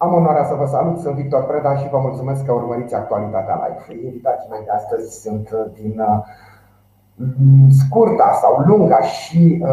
Am 0.00 0.14
onoarea 0.14 0.44
să 0.44 0.54
vă 0.54 0.66
salut, 0.66 0.98
sunt 0.98 1.14
Victor 1.14 1.44
Preda 1.44 1.76
și 1.76 1.88
vă 1.88 1.98
mulțumesc 1.98 2.44
că 2.44 2.52
urmăriți 2.52 2.94
actualitatea 2.94 3.60
live. 3.66 4.06
Invitații 4.06 4.48
mei 4.50 4.64
de 4.64 4.70
astăzi 4.70 5.20
sunt 5.20 5.50
din 5.72 6.02
scurta 7.70 8.32
sau 8.32 8.62
lunga 8.66 9.00
și 9.00 9.64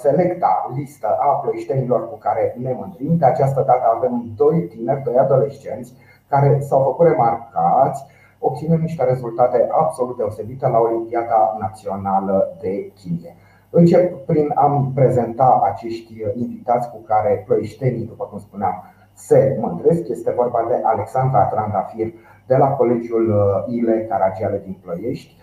selecta 0.00 0.70
listă 0.74 1.16
a 1.20 1.26
ploieștenilor 1.26 2.08
cu 2.08 2.16
care 2.16 2.56
ne 2.62 2.76
mândrim. 2.78 3.16
De 3.16 3.24
această 3.24 3.62
dată 3.66 3.82
avem 3.96 4.22
doi 4.36 4.60
tineri, 4.60 5.02
doi 5.02 5.16
adolescenți 5.16 5.94
care 6.28 6.58
s-au 6.60 6.82
făcut 6.82 7.06
remarcați 7.06 8.04
obținând 8.38 8.80
niște 8.80 9.04
rezultate 9.04 9.68
absolut 9.70 10.16
deosebite 10.16 10.68
la 10.68 10.78
Olimpiada 10.78 11.56
Națională 11.60 12.56
de 12.60 12.92
Chimie. 12.94 13.36
Încep 13.70 14.26
prin 14.26 14.52
a 14.54 14.90
prezenta 14.94 15.60
acești 15.64 16.14
invitați 16.34 16.90
cu 16.90 16.96
care 17.06 17.42
ploieștenii, 17.46 18.06
după 18.06 18.24
cum 18.24 18.38
spuneam, 18.38 18.84
se 19.26 19.56
mândresc. 19.60 20.08
Este 20.08 20.30
vorba 20.36 20.64
de 20.68 20.80
Alexandra 20.82 21.42
Trandafir 21.44 22.12
de 22.46 22.56
la 22.56 22.68
Colegiul 22.68 23.26
Ile 23.68 24.06
Caragiale 24.08 24.60
din 24.64 24.76
Ploiești. 24.82 25.36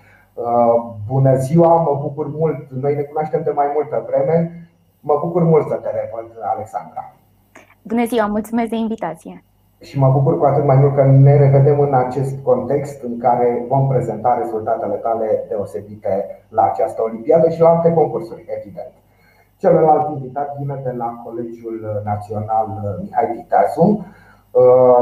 Bună 1.07 1.35
ziua, 1.35 1.75
mă 1.81 1.99
bucur 2.01 2.27
mult, 2.27 2.69
noi 2.81 2.95
ne 2.95 3.01
cunoaștem 3.01 3.41
de 3.43 3.51
mai 3.55 3.69
multă 3.73 4.05
vreme. 4.07 4.67
Mă 4.99 5.19
bucur 5.21 5.43
mult 5.43 5.67
să 5.67 5.75
te 5.75 5.89
revăd, 5.89 6.29
Alexandra. 6.53 7.13
Bună 7.81 8.05
ziua, 8.05 8.25
mulțumesc 8.25 8.69
de 8.69 8.75
invitație 8.75 9.43
și 9.79 9.99
mă 9.99 10.09
bucur 10.09 10.37
cu 10.39 10.45
atât 10.45 10.65
mai 10.65 10.75
mult 10.75 10.95
că 10.95 11.03
ne 11.03 11.37
revedem 11.37 11.79
în 11.79 11.93
acest 11.93 12.35
context 12.43 13.03
în 13.03 13.17
care 13.17 13.65
vom 13.67 13.87
prezenta 13.87 14.37
rezultatele 14.41 14.95
tale 14.95 15.45
deosebite 15.47 16.25
la 16.49 16.63
această 16.63 17.03
olimpiadă 17.03 17.49
și 17.49 17.61
la 17.61 17.69
alte 17.69 17.93
concursuri, 17.93 18.45
evident. 18.59 18.91
Celălalt 19.57 20.09
invitat 20.09 20.57
vine 20.57 20.81
de 20.83 20.91
la 20.91 21.21
Colegiul 21.23 22.01
Național 22.05 22.67
Mihai 23.01 23.31
Viteazu, 23.35 24.05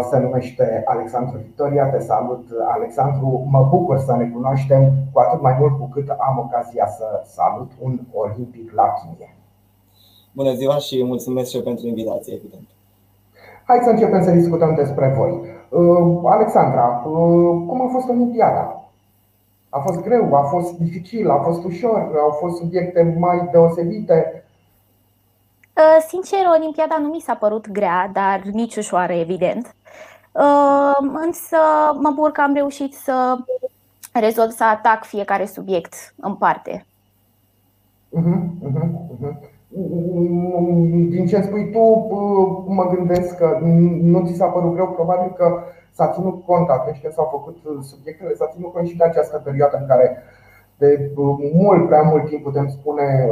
se 0.09 0.19
numește 0.19 0.83
Alexandru 0.85 1.37
Victoria. 1.37 1.89
Te 1.89 1.99
salut, 1.99 2.47
Alexandru. 2.67 3.47
Mă 3.49 3.67
bucur 3.69 3.97
să 3.97 4.15
ne 4.15 4.25
cunoaștem 4.25 4.91
cu 5.11 5.19
atât 5.19 5.41
mai 5.41 5.55
mult 5.59 5.79
cu 5.79 5.85
cât 5.85 6.09
am 6.09 6.37
ocazia 6.37 6.87
să 6.87 7.05
salut 7.25 7.71
un 7.81 7.99
olimpic 8.13 8.71
la 8.73 8.93
chimie. 8.93 9.35
Bună 10.31 10.53
ziua 10.53 10.75
și 10.75 11.03
mulțumesc 11.03 11.49
și 11.49 11.55
eu 11.55 11.61
pentru 11.61 11.87
invitație, 11.87 12.33
evident. 12.33 12.67
Hai 13.65 13.79
să 13.83 13.89
începem 13.89 14.23
să 14.23 14.31
discutăm 14.31 14.75
despre 14.75 15.13
voi. 15.17 15.31
Uh, 15.69 16.21
Alexandra, 16.25 17.03
uh, 17.05 17.63
cum 17.67 17.81
a 17.81 17.87
fost 17.91 18.09
Olimpiada? 18.09 18.89
A 19.69 19.79
fost 19.79 20.01
greu, 20.01 20.35
a 20.35 20.41
fost 20.41 20.77
dificil, 20.77 21.29
a 21.29 21.37
fost 21.37 21.63
ușor, 21.63 22.11
au 22.23 22.29
fost 22.29 22.55
subiecte 22.57 23.15
mai 23.19 23.49
deosebite? 23.51 24.44
Uh, 25.77 26.03
sincer, 26.07 26.39
Olimpiada 26.57 26.97
nu 26.97 27.07
mi 27.07 27.19
s-a 27.19 27.35
părut 27.35 27.71
grea, 27.71 28.09
dar 28.13 28.41
nici 28.41 28.75
ușoară, 28.75 29.13
evident. 29.13 29.75
Însă 31.25 31.57
mă 31.99 32.11
bucur 32.15 32.31
că 32.31 32.41
am 32.41 32.53
reușit 32.53 32.93
să 32.93 33.37
rezolv 34.13 34.49
să 34.49 34.63
atac 34.63 35.03
fiecare 35.03 35.45
subiect 35.45 36.13
în 36.17 36.35
parte. 36.35 36.85
Uh-huh, 38.11 38.67
uh-huh, 38.67 38.89
uh-huh 39.11 39.53
din 41.09 41.25
ce 41.27 41.41
spui 41.41 41.71
tu, 41.71 41.79
mă 42.67 42.91
gândesc 42.95 43.37
că 43.37 43.59
nu 44.01 44.25
ți 44.25 44.33
s-a 44.33 44.45
părut 44.45 44.73
greu, 44.73 44.87
probabil 44.87 45.31
că 45.31 45.63
s-a 45.91 46.07
ținut 46.07 46.45
cont 46.45 46.69
atunci 46.69 47.01
când 47.01 47.13
s-au 47.13 47.27
făcut 47.31 47.83
subiectele, 47.83 48.33
s-a 48.33 48.51
ținut 48.53 48.71
cont 48.71 48.87
și 48.87 48.97
de 48.97 49.03
această 49.03 49.37
perioadă 49.37 49.77
în 49.81 49.87
care 49.87 50.23
de 50.77 51.11
mult 51.53 51.87
prea 51.87 52.01
mult 52.01 52.25
timp 52.29 52.43
putem 52.43 52.67
spune 52.67 53.29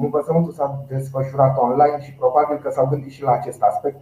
învățământul 0.00 0.52
s-a 0.52 0.84
desfășurat 0.88 1.58
online 1.58 1.98
și 2.00 2.14
probabil 2.14 2.56
că 2.62 2.70
s-au 2.70 2.86
gândit 2.90 3.10
și 3.10 3.22
la 3.22 3.32
acest 3.32 3.62
aspect 3.62 3.96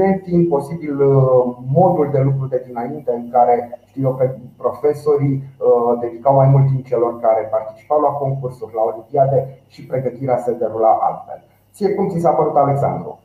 nefiind 0.00 0.48
posibil 0.48 1.00
uh, 1.00 1.56
modul 1.72 2.08
de 2.12 2.18
lucru 2.18 2.46
de 2.46 2.62
dinainte 2.66 3.12
în 3.12 3.30
care 3.30 3.80
știu 3.88 4.02
eu, 4.02 4.20
profesorii 4.56 5.34
uh, 5.36 5.98
dedicau 6.00 6.34
mai 6.34 6.48
mult 6.48 6.66
timp 6.66 6.86
celor 6.86 7.20
care 7.20 7.48
participau 7.50 8.00
la 8.00 8.08
concursuri, 8.08 8.74
la 8.74 8.82
olimpiade 8.82 9.62
și 9.68 9.86
pregătirea 9.86 10.38
se 10.38 10.52
derula 10.52 10.98
altfel. 11.02 11.44
Ție 11.74 11.94
cum 11.94 12.08
ți 12.08 12.20
s-a 12.20 12.30
părut, 12.30 12.56
Alexandru? 12.56 13.18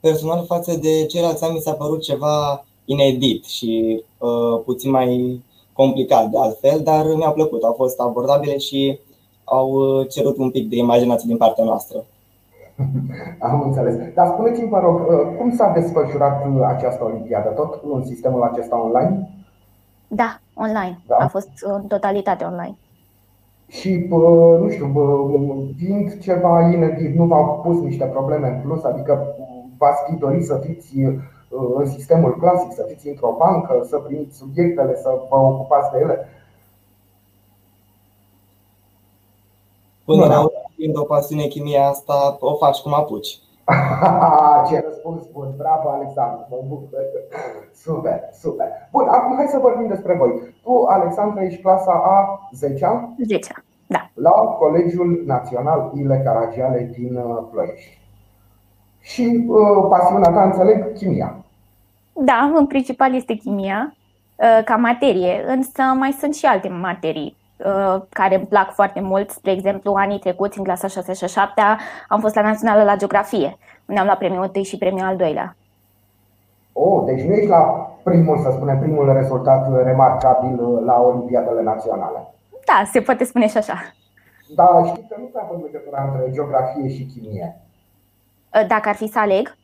Personal 0.00 0.44
față 0.44 0.72
de 0.76 1.06
ceilalți 1.06 1.44
ani 1.44 1.52
mi 1.52 1.60
s-a 1.60 1.72
părut 1.72 2.00
ceva 2.02 2.64
inedit 2.84 3.44
și 3.44 4.04
uh, 4.18 4.62
puțin 4.64 4.90
mai 4.90 5.42
complicat 5.76 6.26
de 6.28 6.38
altfel, 6.38 6.80
dar 6.84 7.04
mi-a 7.16 7.30
plăcut. 7.30 7.62
Au 7.62 7.72
fost 7.72 8.00
abordabile 8.00 8.58
și 8.58 9.00
au 9.44 9.70
uh, 9.70 10.08
cerut 10.08 10.36
un 10.36 10.50
pic 10.50 10.68
de 10.68 10.76
imaginație 10.76 11.28
din 11.28 11.36
partea 11.36 11.64
noastră. 11.64 12.04
Am 13.50 13.62
înțeles. 13.66 13.94
Dar 14.14 14.26
spuneți-mi, 14.26 14.68
vă 14.68 14.78
rog, 14.78 15.00
uh, 15.00 15.36
cum 15.38 15.54
s-a 15.56 15.72
desfășurat 15.74 16.46
uh, 16.46 16.62
această 16.66 17.04
olimpiadă? 17.04 17.48
Tot 17.48 17.80
în 17.92 18.04
sistemul 18.04 18.42
acesta 18.42 18.80
online? 18.80 19.28
Da, 20.08 20.40
online. 20.54 20.98
Da? 21.06 21.16
A 21.16 21.28
fost 21.28 21.48
în 21.60 21.86
totalitate 21.86 22.44
online. 22.44 22.76
Și, 23.68 24.06
nu 24.60 24.68
știu, 24.70 24.92
fiind 25.76 26.18
ceva 26.18 26.60
inedit, 26.60 27.14
nu 27.14 27.24
v-au 27.24 27.60
pus 27.64 27.80
niște 27.80 28.04
probleme 28.04 28.48
în 28.48 28.68
plus? 28.68 28.84
Adică 28.84 29.34
v-ați 29.78 30.02
fi 30.08 30.16
dorit 30.16 30.44
să 30.44 30.60
fiți 30.64 30.94
în 31.76 31.86
sistemul 31.86 32.36
clasic, 32.36 32.72
să 32.72 32.84
fiți 32.88 33.08
într-o 33.08 33.34
bancă, 33.38 33.84
să 33.88 33.96
primiți 33.96 34.36
subiectele, 34.36 34.96
să 34.96 35.08
vă 35.30 35.36
ocupați 35.36 35.90
de 35.92 35.98
ele? 35.98 36.28
Până 40.04 40.26
la 40.26 40.46
fiind 40.74 40.96
o 40.96 41.02
pasiune 41.02 41.46
chimia 41.46 41.88
asta, 41.88 42.36
o 42.40 42.54
faci 42.54 42.78
cum 42.78 42.94
apuci. 42.94 43.38
Ce 44.68 44.84
răspuns 44.88 45.22
bun, 45.32 45.54
bravo 45.56 45.88
Alexandru, 45.88 46.46
mă 46.50 46.56
bucur. 46.68 46.98
Super, 47.74 48.20
super. 48.32 48.66
Bun, 48.92 49.08
acum 49.08 49.36
hai 49.36 49.46
să 49.46 49.58
vorbim 49.58 49.86
despre 49.86 50.14
voi. 50.14 50.54
Tu, 50.62 50.84
Alexandra, 50.88 51.44
ești 51.44 51.62
clasa 51.62 51.92
a 51.92 52.48
10 52.52 53.14
10 53.26 53.52
da. 53.86 54.10
La 54.14 54.30
Colegiul 54.30 55.22
Național 55.26 55.92
Ile 55.94 56.20
Caragiale 56.24 56.90
din 56.98 57.16
uh, 57.16 57.42
Ploiești. 57.50 57.98
Și 59.00 59.44
uh, 59.48 59.86
pasiunea 59.88 60.30
ta, 60.30 60.42
înțeleg, 60.42 60.92
chimia. 60.92 61.44
Da, 62.16 62.52
în 62.54 62.66
principal 62.66 63.14
este 63.14 63.34
chimia 63.34 63.96
uh, 64.36 64.64
ca 64.64 64.76
materie, 64.76 65.44
însă 65.46 65.82
mai 65.82 66.12
sunt 66.12 66.34
și 66.34 66.46
alte 66.46 66.68
materii 66.68 67.36
Uh, 67.64 68.02
care 68.08 68.34
îmi 68.34 68.46
plac 68.46 68.72
foarte 68.72 69.00
mult. 69.00 69.30
Spre 69.30 69.50
exemplu, 69.50 69.92
anii 69.92 70.18
trecuți, 70.18 70.58
în 70.58 70.64
clasa 70.64 70.86
6 70.86 71.12
și 71.12 71.26
7 71.26 71.62
am 72.08 72.20
fost 72.20 72.34
la 72.34 72.42
Națională 72.42 72.82
la 72.82 72.96
Geografie, 72.96 73.58
unde 73.86 74.00
am 74.00 74.06
luat 74.06 74.18
premiul 74.18 74.50
1 74.54 74.62
și 74.62 74.78
premiul 74.78 75.06
al 75.06 75.16
doilea. 75.16 75.56
Oh, 76.72 77.04
deci 77.04 77.22
nu 77.22 77.32
ești 77.32 77.48
la 77.48 77.90
primul, 78.02 78.38
să 78.38 78.50
spunem, 78.50 78.78
primul 78.78 79.12
rezultat 79.12 79.84
remarcabil 79.84 80.84
la 80.84 81.00
Olimpiadele 81.00 81.62
Naționale. 81.62 82.18
Da, 82.64 82.84
se 82.92 83.00
poate 83.00 83.24
spune 83.24 83.48
și 83.48 83.56
așa. 83.56 83.74
Da, 84.54 84.82
știi 84.86 85.06
că 85.08 85.16
nu 85.18 85.24
prea 85.24 85.46
văd 85.50 85.62
legătura 85.62 86.10
între 86.12 86.32
geografie 86.32 86.88
și 86.88 87.04
chimie. 87.04 87.56
Uh, 88.54 88.66
dacă 88.68 88.88
ar 88.88 88.94
fi 88.94 89.06
să 89.06 89.18
aleg? 89.18 89.56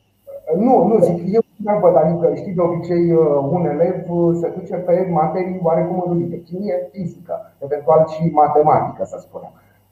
Nu, 0.57 0.87
nu 0.87 0.99
zic, 0.99 1.33
eu 1.33 1.42
nu 1.63 1.79
văd, 1.79 1.95
adică 1.95 2.33
știi 2.35 2.53
de 2.53 2.61
obicei 2.61 3.11
uh, 3.11 3.49
un 3.49 3.65
elev 3.65 4.09
uh, 4.09 4.37
se 4.39 4.53
duce 4.57 4.75
pe 4.75 5.07
materii 5.11 5.59
oarecum 5.63 6.03
înrudite, 6.05 6.41
chimie, 6.41 6.89
fizică, 6.91 7.53
eventual 7.59 8.07
și 8.07 8.29
matematică, 8.33 9.05
să 9.05 9.17
spunem. 9.19 9.51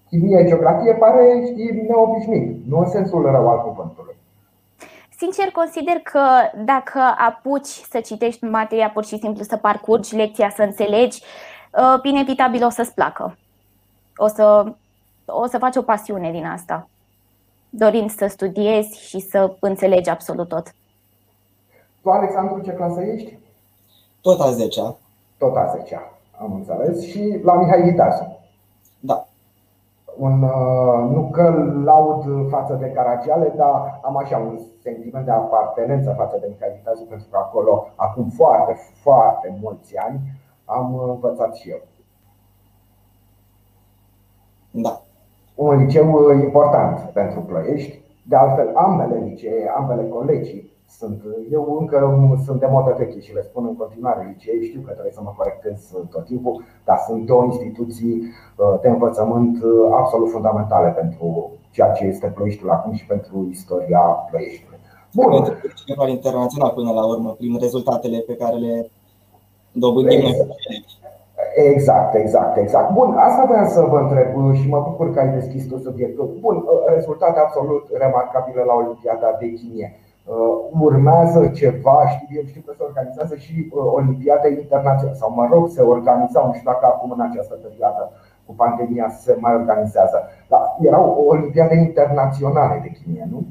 Chimie, 0.09 0.45
geografie 0.45 0.93
pare, 0.93 1.43
știi, 1.45 1.85
neobișnuit, 1.87 2.67
nu 2.67 2.77
în 2.77 2.85
sensul 2.85 3.21
rău 3.31 3.49
al 3.49 3.61
cuvântului. 3.61 4.15
Sincer, 5.17 5.51
consider 5.51 5.93
că 6.03 6.21
dacă 6.65 6.99
apuci 7.27 7.73
să 7.91 7.99
citești 7.99 8.45
materia 8.45 8.89
pur 8.89 9.05
și 9.05 9.17
simplu, 9.17 9.43
să 9.43 9.57
parcurgi 9.57 10.15
lecția, 10.15 10.49
să 10.49 10.61
înțelegi, 10.61 11.23
uh, 11.73 11.99
inevitabil 12.03 12.65
o 12.65 12.69
să-ți 12.69 12.93
placă. 12.93 13.37
O 14.15 14.27
să, 14.27 14.73
o 15.25 15.45
să 15.47 15.57
faci 15.57 15.75
o 15.75 15.81
pasiune 15.81 16.31
din 16.31 16.45
asta 16.45 16.87
dorind 17.71 18.09
să 18.09 18.25
studiezi 18.27 19.07
și 19.07 19.19
să 19.19 19.55
înțelegi 19.59 20.09
absolut 20.09 20.47
tot. 20.47 20.73
Tu, 22.01 22.09
Alexandru, 22.09 22.61
ce 22.61 22.71
clasă 22.71 23.01
ești? 23.01 23.39
Tot 24.21 24.39
a 24.39 24.51
10 24.51 24.81
Tot 25.37 25.55
a 25.55 25.65
10 25.65 26.01
am 26.41 26.53
înțeles. 26.53 27.01
Și 27.01 27.39
la 27.43 27.53
Mihai 27.53 27.81
Viteazu. 27.81 28.39
Da. 28.99 29.25
Un, 30.17 30.43
uh, 30.43 31.09
nu 31.09 31.29
că 31.31 31.71
laud 31.83 32.49
față 32.49 32.73
de 32.73 32.91
Caragiale, 32.91 33.53
dar 33.55 33.99
am 34.03 34.17
așa 34.17 34.37
un 34.37 34.59
sentiment 34.81 35.25
de 35.25 35.31
apartenență 35.31 36.13
față 36.17 36.37
de 36.39 36.47
Mihai 36.49 36.75
Viteazu, 36.77 37.03
pentru 37.03 37.27
că 37.31 37.37
acolo, 37.37 37.87
acum 37.95 38.29
foarte, 38.29 38.77
foarte 39.01 39.57
mulți 39.61 39.97
ani, 39.97 40.19
am 40.65 40.99
învățat 40.99 41.55
și 41.55 41.69
eu. 41.69 41.81
Da 44.71 45.01
un 45.55 45.77
liceu 45.77 46.31
important 46.31 46.99
pentru 46.99 47.39
Ploiești. 47.39 47.99
De 48.27 48.35
altfel, 48.35 48.71
ambele 48.75 49.23
licee, 49.23 49.71
ambele 49.75 50.07
colegii 50.07 50.70
sunt, 50.99 51.21
eu 51.51 51.77
încă 51.79 51.97
sunt 52.45 52.59
de 52.59 52.67
modă 52.69 52.95
veche 52.97 53.19
și 53.19 53.33
le 53.33 53.41
spun 53.41 53.65
în 53.65 53.75
continuare 53.75 54.21
licee, 54.31 54.63
știu 54.63 54.81
că 54.85 54.91
trebuie 54.91 55.13
să 55.13 55.21
mă 55.23 55.33
corectez 55.37 55.77
tot 56.11 56.25
timpul, 56.25 56.63
dar 56.85 56.97
sunt 57.07 57.25
două 57.25 57.43
instituții 57.43 58.15
uh, 58.21 58.79
de 58.81 58.89
învățământ 58.89 59.63
uh, 59.63 59.71
absolut 59.91 60.29
fundamentale 60.29 60.89
pentru 60.89 61.51
ceea 61.71 61.91
ce 61.91 62.03
este 62.05 62.27
Ploieștiul 62.35 62.69
acum 62.69 62.93
și 62.93 63.05
pentru 63.05 63.47
istoria 63.49 63.99
Ploieștiului. 63.99 64.79
Bun. 65.13 65.29
Pentru 65.31 65.53
festival 65.53 66.09
internațional 66.09 66.69
până 66.69 66.91
la 66.91 67.05
urmă, 67.05 67.29
prin 67.37 67.57
rezultatele 67.59 68.17
pe 68.19 68.35
care 68.35 68.55
le 68.55 68.89
dobândim 69.71 70.19
exact. 70.19 70.49
Exact, 71.55 72.15
exact, 72.15 72.57
exact. 72.57 72.93
Bun, 72.93 73.13
asta 73.17 73.45
vreau 73.49 73.65
să 73.65 73.81
vă 73.81 73.97
întreb 73.99 74.55
și 74.55 74.67
mă 74.67 74.79
bucur 74.87 75.13
că 75.13 75.19
ai 75.19 75.33
deschis 75.33 75.67
tu 75.67 75.77
subiectul. 75.77 76.37
Bun, 76.39 76.65
rezultate 76.95 77.39
absolut 77.39 77.89
remarcabile 77.97 78.63
la 78.63 78.73
Olimpiada 78.73 79.37
de 79.39 79.47
Chimie. 79.53 79.99
Urmează 80.79 81.47
ceva, 81.47 82.09
știu, 82.09 82.39
eu 82.39 82.45
știu 82.47 82.61
că 82.65 82.73
se 82.77 82.83
organizează 82.83 83.35
și 83.35 83.67
Olimpiade 83.71 84.49
internaționale, 84.49 85.17
sau 85.17 85.33
mă 85.33 85.47
rog, 85.51 85.69
se 85.69 85.81
organizau, 85.81 86.47
nu 86.47 86.53
știu 86.53 86.71
dacă 86.71 86.85
acum 86.85 87.11
în 87.11 87.21
această 87.21 87.53
perioadă 87.53 88.11
cu 88.45 88.53
pandemia 88.53 89.09
se 89.09 89.37
mai 89.39 89.53
organizează. 89.53 90.17
Dar 90.47 90.61
erau 90.81 91.25
Olimpiade 91.27 91.75
internaționale 91.75 92.79
de 92.83 92.99
chimie, 93.01 93.27
nu? 93.31 93.45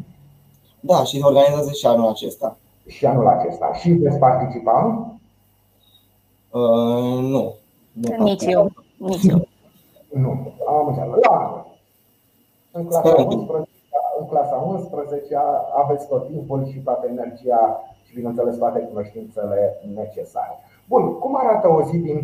Da, 0.81 1.05
și 1.05 1.19
se 1.19 1.27
organizează 1.27 1.71
și 1.71 1.87
anul 1.87 2.09
acesta. 2.09 2.57
Și 2.87 3.07
anul 3.07 3.27
acesta. 3.27 3.73
Și 3.73 3.91
veți 3.91 4.19
participa? 4.19 5.07
Uh, 6.51 7.19
nu. 7.21 7.55
Nici 8.19 8.45
eu. 8.45 8.71
Nici 8.97 9.25
eu. 9.25 9.49
Nu, 10.13 10.53
am 10.69 10.87
înțeles. 10.89 11.25
La 11.29 11.65
în 12.73 12.87
clasa, 12.87 13.09
11, 13.09 13.69
în 14.21 14.27
clasa 14.27 14.57
11 14.57 15.37
aveți 15.83 16.09
tot 16.09 16.27
timpul 16.27 16.67
și 16.67 16.79
toată 16.87 17.07
energia 17.07 17.63
și, 18.05 18.15
bineînțeles, 18.15 18.57
toate 18.57 18.81
cunoștințele 18.81 19.61
necesare. 19.95 20.55
Bun, 20.89 21.19
cum 21.19 21.37
arată 21.37 21.69
o 21.69 21.83
zi 21.83 21.99
din 21.99 22.19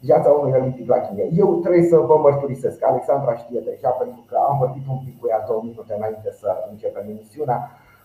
viața 0.00 0.30
unui 0.30 0.58
olimpic 0.58 0.88
la 0.88 1.00
chimie? 1.04 1.28
Eu 1.32 1.48
trebuie 1.64 1.84
să 1.92 1.96
vă 1.96 2.16
mărturisesc. 2.16 2.84
Alexandra 2.84 3.34
știe 3.34 3.60
deja 3.60 3.88
pentru 3.88 4.22
că 4.28 4.36
am 4.48 4.58
vorbit 4.58 4.84
un 4.88 4.98
pic 5.04 5.20
cu 5.20 5.26
ea 5.28 5.44
două 5.46 5.60
minute 5.64 5.94
înainte 5.96 6.30
să 6.40 6.48
începem 6.70 7.04
emisiunea. 7.08 7.58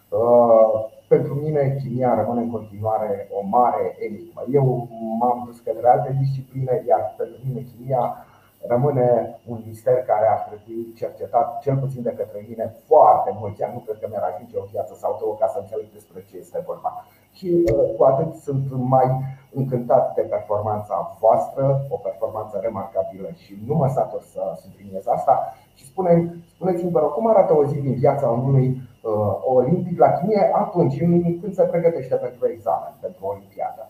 Uh, 0.10 0.74
pentru 1.08 1.34
mine, 1.34 1.78
chimia 1.82 2.16
rămâne 2.16 2.42
în 2.42 2.52
continuare 2.52 3.30
o 3.38 3.46
mare 3.58 3.96
enigmă. 4.08 4.42
Eu 4.52 4.88
m-am 5.20 5.44
dus 5.46 5.60
către 5.60 5.88
alte 5.90 6.18
discipline, 6.20 6.84
iar 6.88 7.14
pentru 7.18 7.40
mine, 7.48 7.62
chimia 7.72 8.26
rămâne 8.62 9.40
un 9.46 9.60
mister 9.66 9.98
care 10.04 10.28
ar 10.28 10.40
trebui 10.48 10.94
cercetat, 10.96 11.60
cel 11.60 11.78
puțin 11.78 12.02
de 12.02 12.14
către 12.20 12.46
mine, 12.50 12.76
foarte 12.86 13.36
mulți 13.40 13.64
ani. 13.64 13.74
Nu 13.74 13.80
cred 13.80 14.00
că 14.00 14.08
mi-ar 14.10 14.24
ajunge 14.24 14.58
o 14.58 14.70
viață 14.72 14.94
sau 14.96 15.18
două 15.20 15.36
ca 15.36 15.48
să 15.48 15.58
înțeleg 15.60 15.88
despre 15.94 16.26
ce 16.30 16.38
este 16.38 16.64
vorba. 16.66 17.06
Și 17.32 17.48
uh, 17.74 17.96
cu 17.98 18.04
atât 18.04 18.34
sunt 18.36 18.66
mai 18.72 19.08
încântat 19.54 20.14
de 20.14 20.22
performanța 20.22 21.18
voastră, 21.20 21.86
o 21.90 21.98
performanță 21.98 22.60
remarcabilă 22.62 23.30
și 23.32 23.64
nu 23.68 23.76
mă 23.76 23.88
satur 23.88 24.22
să 24.22 24.42
subliniez 24.62 25.08
asta. 25.08 25.54
Și 25.76 25.86
spune, 25.86 26.36
spuneți-mi, 26.56 26.92
vă 26.92 27.00
rog, 27.00 27.12
cum 27.14 27.28
arată 27.28 27.58
o 27.58 27.66
zi 27.66 27.82
din 27.82 27.94
viața 27.94 28.28
unui 28.30 28.68
uh, 28.68 29.36
olimpic 29.44 30.00
la 30.00 30.12
chimie 30.12 30.52
atunci 30.54 30.98
când 31.42 31.54
se 31.54 31.64
pregătește 31.64 32.16
pentru 32.16 32.48
examen, 32.48 32.94
pentru 33.02 33.26
olimpiadă? 33.26 33.90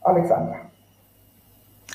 Alexandra. 0.00 0.70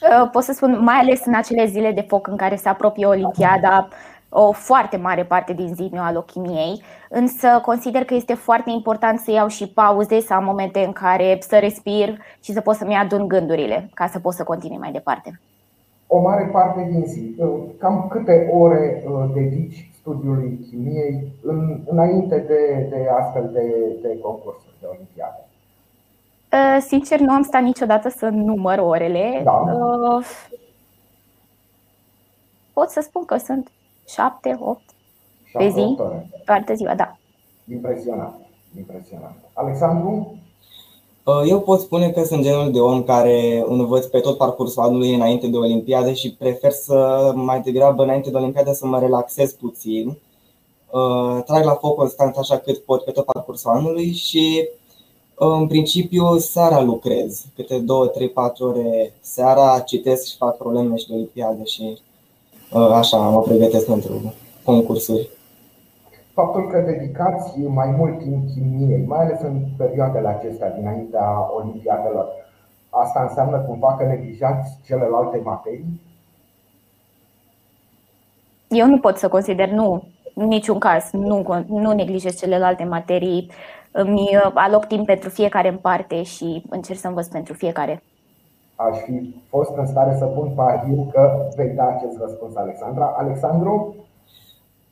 Uh, 0.02 0.30
pot 0.32 0.44
să 0.44 0.54
spun, 0.54 0.80
mai 0.84 0.96
ales 0.96 1.26
în 1.26 1.34
acele 1.36 1.66
zile 1.66 1.92
de 1.92 2.06
foc 2.08 2.28
în 2.28 2.36
care 2.36 2.56
se 2.56 2.70
apropie 2.70 3.06
Olimpiada, 3.06 3.88
o 4.30 4.52
foarte 4.52 4.98
mare 4.98 5.24
parte 5.24 5.54
din 5.54 5.74
zi 5.74 5.90
mi-o 5.92 6.02
aloc 6.02 6.26
chimiei, 6.26 6.82
însă 7.10 7.48
consider 7.62 8.06
că 8.06 8.14
este 8.14 8.34
foarte 8.34 8.70
important 8.70 9.20
să 9.20 9.32
iau 9.32 9.48
și 9.48 9.68
pauze, 9.68 10.20
să 10.20 10.34
am 10.34 10.44
momente 10.44 10.80
în 10.80 10.92
care 10.92 11.38
să 11.40 11.58
respir 11.60 12.18
și 12.44 12.52
să 12.52 12.62
pot 12.62 12.76
să-mi 12.76 12.96
adun 12.96 13.28
gândurile 13.28 13.90
ca 13.94 14.08
să 14.08 14.20
pot 14.20 14.34
să 14.34 14.44
continui 14.44 14.78
mai 14.78 14.92
departe. 14.92 15.40
O 16.08 16.20
mare 16.20 16.50
parte 16.52 16.88
din 16.92 17.04
zi. 17.06 17.36
Uh, 17.38 17.48
cam 17.78 18.08
câte 18.10 18.50
ore 18.52 19.04
uh, 19.06 19.30
dedici 19.34 19.92
studiului 20.00 20.60
chimiei 20.70 21.32
înainte 21.86 22.38
de, 22.48 22.88
de 22.90 23.08
astfel 23.20 23.50
de, 23.54 23.66
de 24.02 24.20
concursuri, 24.22 24.76
de 24.80 24.88
olimpiade? 24.90 25.51
Uh, 26.54 26.82
sincer, 26.88 27.20
nu 27.20 27.32
am 27.32 27.44
stat 27.44 27.62
niciodată 27.62 28.10
să 28.10 28.30
număr 28.30 28.78
orele. 28.78 29.42
Da. 29.44 29.64
Pot 32.74 32.90
să 32.90 33.02
spun 33.02 33.26
că 33.26 33.38
sunt 33.38 33.72
7, 34.08 34.58
8 34.60 34.82
pe 35.54 35.70
zi, 35.70 35.98
toată 36.46 36.74
ziua, 36.74 36.96
da. 36.96 37.18
Impresionant, 37.72 38.36
impresionant. 38.78 39.36
Alexandru? 39.54 40.36
Uh, 41.24 41.44
eu 41.48 41.60
pot 41.60 41.80
spune 41.80 42.10
că 42.10 42.24
sunt 42.24 42.44
genul 42.44 42.72
de 42.72 42.80
om 42.80 43.04
care 43.04 43.64
învăț 43.68 44.06
pe 44.06 44.20
tot 44.20 44.38
parcursul 44.38 44.84
anului 44.84 45.14
înainte 45.14 45.48
de 45.48 45.58
Olimpiade 45.58 46.14
și 46.14 46.36
prefer 46.36 46.72
să 46.72 47.32
mai 47.36 47.62
degrabă 47.62 48.04
înainte 48.04 48.30
de 48.30 48.38
Olimpiade 48.38 48.74
să 48.74 48.88
mă 48.88 49.00
relaxez 49.00 49.54
puțin. 49.54 50.08
Uh, 50.90 51.44
trag 51.46 51.64
la 51.64 51.74
foc 51.74 51.96
constant 51.96 52.36
așa 52.36 52.58
cât 52.58 52.78
pot 52.78 53.04
pe 53.04 53.12
tot 53.12 53.26
parcursul 53.26 53.72
anului 53.72 54.12
și 54.12 54.70
uh, 54.70 54.80
în 55.48 55.68
principiu 55.68 56.38
seara 56.38 56.82
lucrez, 56.82 57.46
câte 57.56 57.78
2, 57.80 58.10
3, 58.10 58.30
4 58.30 58.66
ore 58.68 59.14
seara 59.22 59.80
citesc 59.80 60.28
și 60.28 60.38
fac 60.38 60.58
probleme 60.58 60.96
și 60.96 61.08
de 61.08 61.14
Olimpiade 61.14 61.64
și 61.64 61.98
așa 62.94 63.18
mă 63.18 63.42
pregătesc 63.42 63.86
pentru 63.86 64.34
concursuri. 64.64 65.30
Faptul 66.34 66.68
că 66.68 66.80
dedicați 66.80 67.60
mai 67.60 67.92
mult 67.98 68.18
timp 68.18 68.44
chimiei, 68.54 69.06
mai 69.08 69.20
ales 69.20 69.40
în 69.42 69.62
perioadele 69.78 70.28
acestea 70.28 70.72
dinaintea 70.72 71.50
olimpiadelor, 71.56 72.28
asta 72.90 73.26
înseamnă 73.30 73.58
cumva 73.58 73.96
că 73.98 74.06
neglijați 74.06 74.78
celelalte 74.86 75.42
materii? 75.44 76.02
Eu 78.68 78.88
nu 78.88 79.00
pot 79.00 79.18
să 79.18 79.28
consider, 79.28 79.70
nu, 79.70 80.04
în 80.34 80.48
niciun 80.48 80.80
caz, 80.80 81.10
nu, 81.12 81.66
nu 81.68 81.92
neglijez 81.92 82.38
celelalte 82.38 82.84
materii. 82.84 83.52
Îmi 83.92 84.30
aloc 84.54 84.86
timp 84.86 85.06
pentru 85.06 85.30
fiecare 85.30 85.70
în 85.70 85.78
parte 85.78 86.24
și 86.24 86.64
încerc 86.70 87.00
să 87.00 87.08
învăț 87.08 87.28
pentru 87.28 87.54
fiecare. 87.54 88.04
Aș 88.76 88.98
fi 88.98 89.36
fost 89.50 89.72
în 89.76 89.88
stare 89.88 90.16
să 90.18 90.26
pun 90.26 90.52
pariu 90.56 91.10
că 91.12 91.50
vei 91.56 91.70
da 91.76 91.88
acest 91.88 92.18
răspuns, 92.20 92.56
Alexandra. 92.56 93.16
Alexandru? 93.18 93.96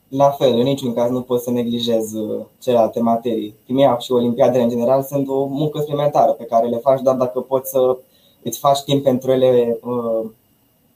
La 0.08 0.30
fel, 0.30 0.58
în 0.58 0.62
niciun 0.62 0.94
caz 0.94 1.10
nu 1.10 1.20
pot 1.20 1.40
să 1.40 1.50
neglijez 1.50 2.12
uh, 2.12 2.44
celelalte 2.60 3.00
materii. 3.00 3.54
Chimia 3.66 3.98
și 3.98 4.12
olimpiadele 4.12 4.62
în 4.62 4.68
general 4.68 5.02
sunt 5.02 5.28
o 5.28 5.44
muncă 5.44 5.78
suplimentară 5.78 6.32
pe 6.32 6.44
care 6.44 6.66
le 6.66 6.76
faci 6.76 7.00
doar 7.00 7.16
dacă 7.16 7.40
poți 7.40 7.70
să 7.70 7.96
îți 8.42 8.58
faci 8.58 8.82
timp 8.82 9.02
pentru 9.02 9.30
ele 9.30 9.78
uh, 9.82 10.30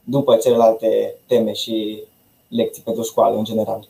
după 0.05 0.37
celelalte 0.37 1.15
teme 1.27 1.53
și 1.53 2.03
lecții 2.49 2.83
pentru 2.83 3.03
școală 3.03 3.37
în 3.37 3.45
general. 3.45 3.89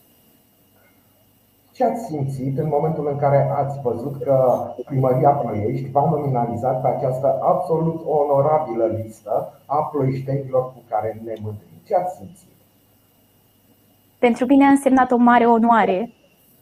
Ce 1.75 1.83
ați 1.83 2.05
simțit 2.05 2.57
în 2.57 2.67
momentul 2.67 3.07
în 3.11 3.17
care 3.17 3.49
ați 3.55 3.81
văzut 3.81 4.23
că 4.23 4.35
Primăria 4.85 5.29
Ploiești 5.29 5.89
v-a 5.89 6.09
nominalizat 6.09 6.81
pe 6.81 6.87
această 6.87 7.39
absolut 7.41 8.01
onorabilă 8.07 8.85
listă 8.85 9.53
a 9.65 9.77
ploieștenilor 9.91 10.63
cu 10.63 10.81
care 10.89 11.21
ne 11.23 11.33
mândrim? 11.41 11.79
Ce 11.87 11.95
ați 11.95 12.15
simțit? 12.15 12.53
pentru 14.25 14.45
mine 14.45 14.65
a 14.65 14.69
însemnat 14.69 15.11
o 15.11 15.17
mare 15.17 15.45
onoare. 15.45 16.11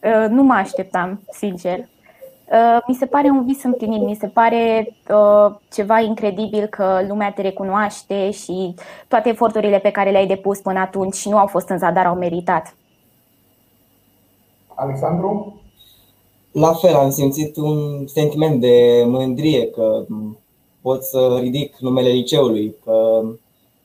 Uh, 0.02 0.28
nu 0.28 0.42
mă 0.42 0.52
așteptam, 0.52 1.20
sincer. 1.30 1.78
Uh, 1.78 2.78
mi 2.86 2.94
se 2.94 3.06
pare 3.06 3.28
un 3.28 3.44
vis 3.44 3.62
împlinit, 3.62 4.02
mi 4.02 4.14
se 4.14 4.26
pare 4.26 4.88
uh, 5.08 5.54
ceva 5.72 6.00
incredibil 6.00 6.66
că 6.66 7.00
lumea 7.08 7.30
te 7.30 7.42
recunoaște 7.42 8.30
și 8.30 8.74
toate 9.08 9.28
eforturile 9.28 9.78
pe 9.78 9.90
care 9.90 10.10
le-ai 10.10 10.26
depus 10.26 10.58
până 10.58 10.78
atunci 10.78 11.26
nu 11.26 11.38
au 11.38 11.46
fost 11.46 11.68
în 11.68 11.78
zadar, 11.78 12.06
au 12.06 12.14
meritat. 12.14 12.74
Alexandru? 14.74 15.60
La 16.52 16.72
fel, 16.72 16.94
am 16.94 17.10
simțit 17.10 17.56
un 17.56 18.06
sentiment 18.06 18.60
de 18.60 19.04
mândrie 19.06 19.70
că 19.70 20.04
pot 20.80 21.02
să 21.02 21.38
ridic 21.40 21.76
numele 21.76 22.08
liceului, 22.08 22.76
că 22.84 23.22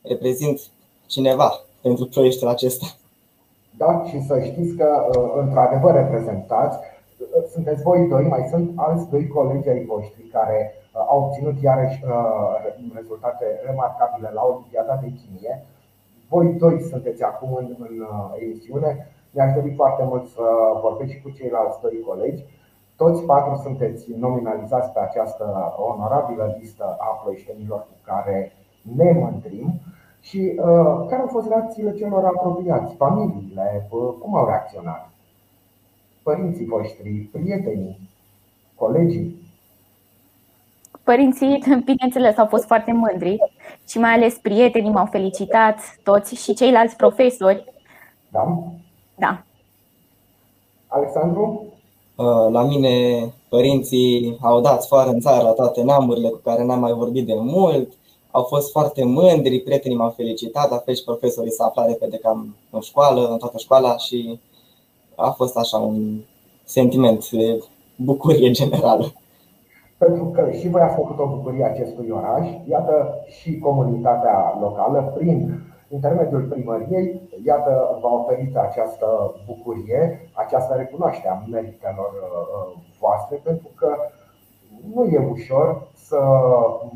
reprezint 0.04 0.60
cineva 1.06 1.52
pentru 1.82 2.06
proiectul 2.06 2.48
acesta. 2.48 2.86
Da? 3.78 4.04
Și 4.10 4.22
să 4.22 4.42
știți 4.50 4.76
că, 4.76 4.90
uh, 5.16 5.32
într-adevăr, 5.44 5.94
reprezentați. 5.94 6.78
Uh, 6.78 7.44
sunteți 7.54 7.82
voi 7.82 8.08
doi, 8.08 8.24
mai 8.24 8.48
sunt 8.52 8.72
alți 8.76 9.10
doi 9.10 9.28
colegi 9.28 9.70
ai 9.70 9.86
voștri 9.86 10.24
care 10.32 10.74
uh, 10.74 11.06
au 11.10 11.24
obținut 11.24 11.62
iarăși 11.62 12.04
rezultate 12.94 13.46
remarcabile 13.66 14.30
la 14.34 14.42
Olimpiada 14.50 14.96
de 15.04 15.10
Chimie. 15.18 15.66
Voi 16.30 16.48
doi 16.48 16.82
sunteți 16.90 17.24
acum 17.24 17.54
în, 17.54 17.76
în 17.80 18.06
emisiune. 18.40 19.08
Mi-aș 19.32 19.54
dori 19.54 19.74
foarte 19.74 20.04
mult 20.04 20.28
să 20.28 20.44
vorbesc 20.82 21.12
și 21.12 21.22
cu 21.22 21.30
ceilalți 21.30 21.82
doi 21.82 22.04
colegi. 22.08 22.44
Toți 22.96 23.24
patru 23.24 23.62
sunteți 23.64 24.12
nominalizați 24.18 24.92
pe 24.92 25.00
această 25.00 25.76
onorabilă 25.78 26.56
listă 26.60 26.96
a 27.00 27.06
ploieștenilor 27.06 27.80
cu 27.80 27.96
care 28.04 28.52
ne 28.96 29.12
mândrim. 29.12 29.74
Și 30.22 30.54
uh, 30.58 31.08
care 31.10 31.22
au 31.22 31.28
fost 31.28 31.48
reacțiile 31.48 31.94
celor 31.94 32.26
apropiați, 32.26 32.96
familiile, 32.96 33.88
uh, 33.90 34.14
cum 34.20 34.36
au 34.36 34.46
reacționat? 34.46 35.10
Părinții 36.24 36.66
voștri, 36.66 37.30
prietenii, 37.32 38.10
colegii? 38.76 39.36
Părinții, 41.04 41.64
bineînțeles, 41.92 42.38
au 42.38 42.46
fost 42.46 42.66
foarte 42.66 42.92
mândri 42.92 43.38
și 43.88 44.00
mai 44.00 44.14
ales 44.14 44.38
prietenii 44.38 44.92
m-au 44.92 45.06
felicitat, 45.06 45.78
toți 46.04 46.36
și 46.44 46.54
ceilalți 46.54 46.96
profesori. 46.96 47.74
Da? 48.30 48.64
Da. 49.20 49.44
Alexandru? 50.88 51.64
La 52.52 52.64
mine 52.64 53.26
părinții 53.50 54.38
au 54.42 54.62
dat 54.62 54.84
sfoară 54.84 55.10
în 55.10 55.20
țară 55.20 55.52
toate 55.52 55.82
neamurile 55.82 56.30
cu 56.30 56.40
care 56.44 56.64
n-am 56.64 56.80
mai 56.80 56.92
vorbit 56.92 57.26
de 57.26 57.36
mult. 57.36 57.94
Au 58.32 58.44
fost 58.44 58.72
foarte 58.72 59.04
mândri, 59.04 59.60
prietenii 59.60 59.98
m-au 59.98 60.10
felicitat, 60.10 60.70
la 60.70 60.78
fel 60.78 60.96
și 60.96 61.04
profesorii 61.04 61.52
s-au 61.52 61.68
aflat 61.68 61.88
repede 61.88 62.18
cam 62.18 62.56
în 62.70 62.80
școală, 62.80 63.28
în 63.28 63.38
toată 63.38 63.58
școala 63.58 63.98
și 63.98 64.40
a 65.16 65.30
fost 65.30 65.58
așa 65.58 65.78
un 65.78 66.20
sentiment 66.64 67.30
de 67.30 67.64
bucurie 67.96 68.52
generală. 68.52 69.12
Pentru 69.98 70.26
că 70.26 70.52
și 70.60 70.68
voi 70.68 70.82
ați 70.82 70.96
făcut 70.96 71.20
o 71.20 71.28
bucurie 71.28 71.64
acestui 71.64 72.10
oraș, 72.10 72.48
iată 72.70 73.16
și 73.40 73.60
comunitatea 73.60 74.58
locală, 74.62 75.14
prin 75.18 75.62
intermediul 75.90 76.42
primăriei, 76.42 77.30
iată, 77.46 78.00
va 78.02 78.10
oferiți 78.14 78.58
această 78.58 79.36
bucurie, 79.46 80.30
această 80.34 80.74
recunoaștere 80.76 81.30
a 81.30 81.44
meritelor 81.52 82.12
uh, 82.14 82.82
voastre, 83.00 83.42
pentru 83.44 83.70
că 83.76 83.96
nu 84.94 85.04
e 85.04 85.30
ușor 85.32 85.88
să 85.94 86.20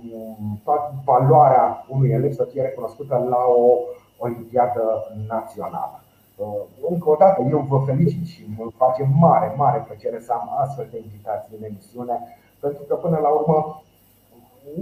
mm, 0.03 0.59
toată 0.63 0.93
valoarea 1.05 1.85
unui 1.89 2.09
elev 2.09 2.31
să 2.31 2.47
fie 2.51 2.61
recunoscută 2.61 3.25
la 3.29 3.45
o 3.57 3.77
olimpiadă 4.17 4.83
națională. 5.27 6.03
Uh, 6.35 6.61
încă 6.89 7.09
o 7.09 7.15
dată, 7.15 7.41
eu 7.49 7.59
vă 7.59 7.77
felicit 7.85 8.25
și 8.25 8.47
mă 8.57 8.65
face 8.77 9.09
mare, 9.19 9.53
mare 9.57 9.83
plăcere 9.87 10.19
să 10.19 10.31
am 10.33 10.49
astfel 10.59 10.87
de 10.91 10.97
invitații 10.97 11.57
în 11.57 11.63
emisiune, 11.63 12.19
pentru 12.59 12.83
că 12.83 12.95
până 12.95 13.17
la 13.21 13.29
urmă 13.29 13.83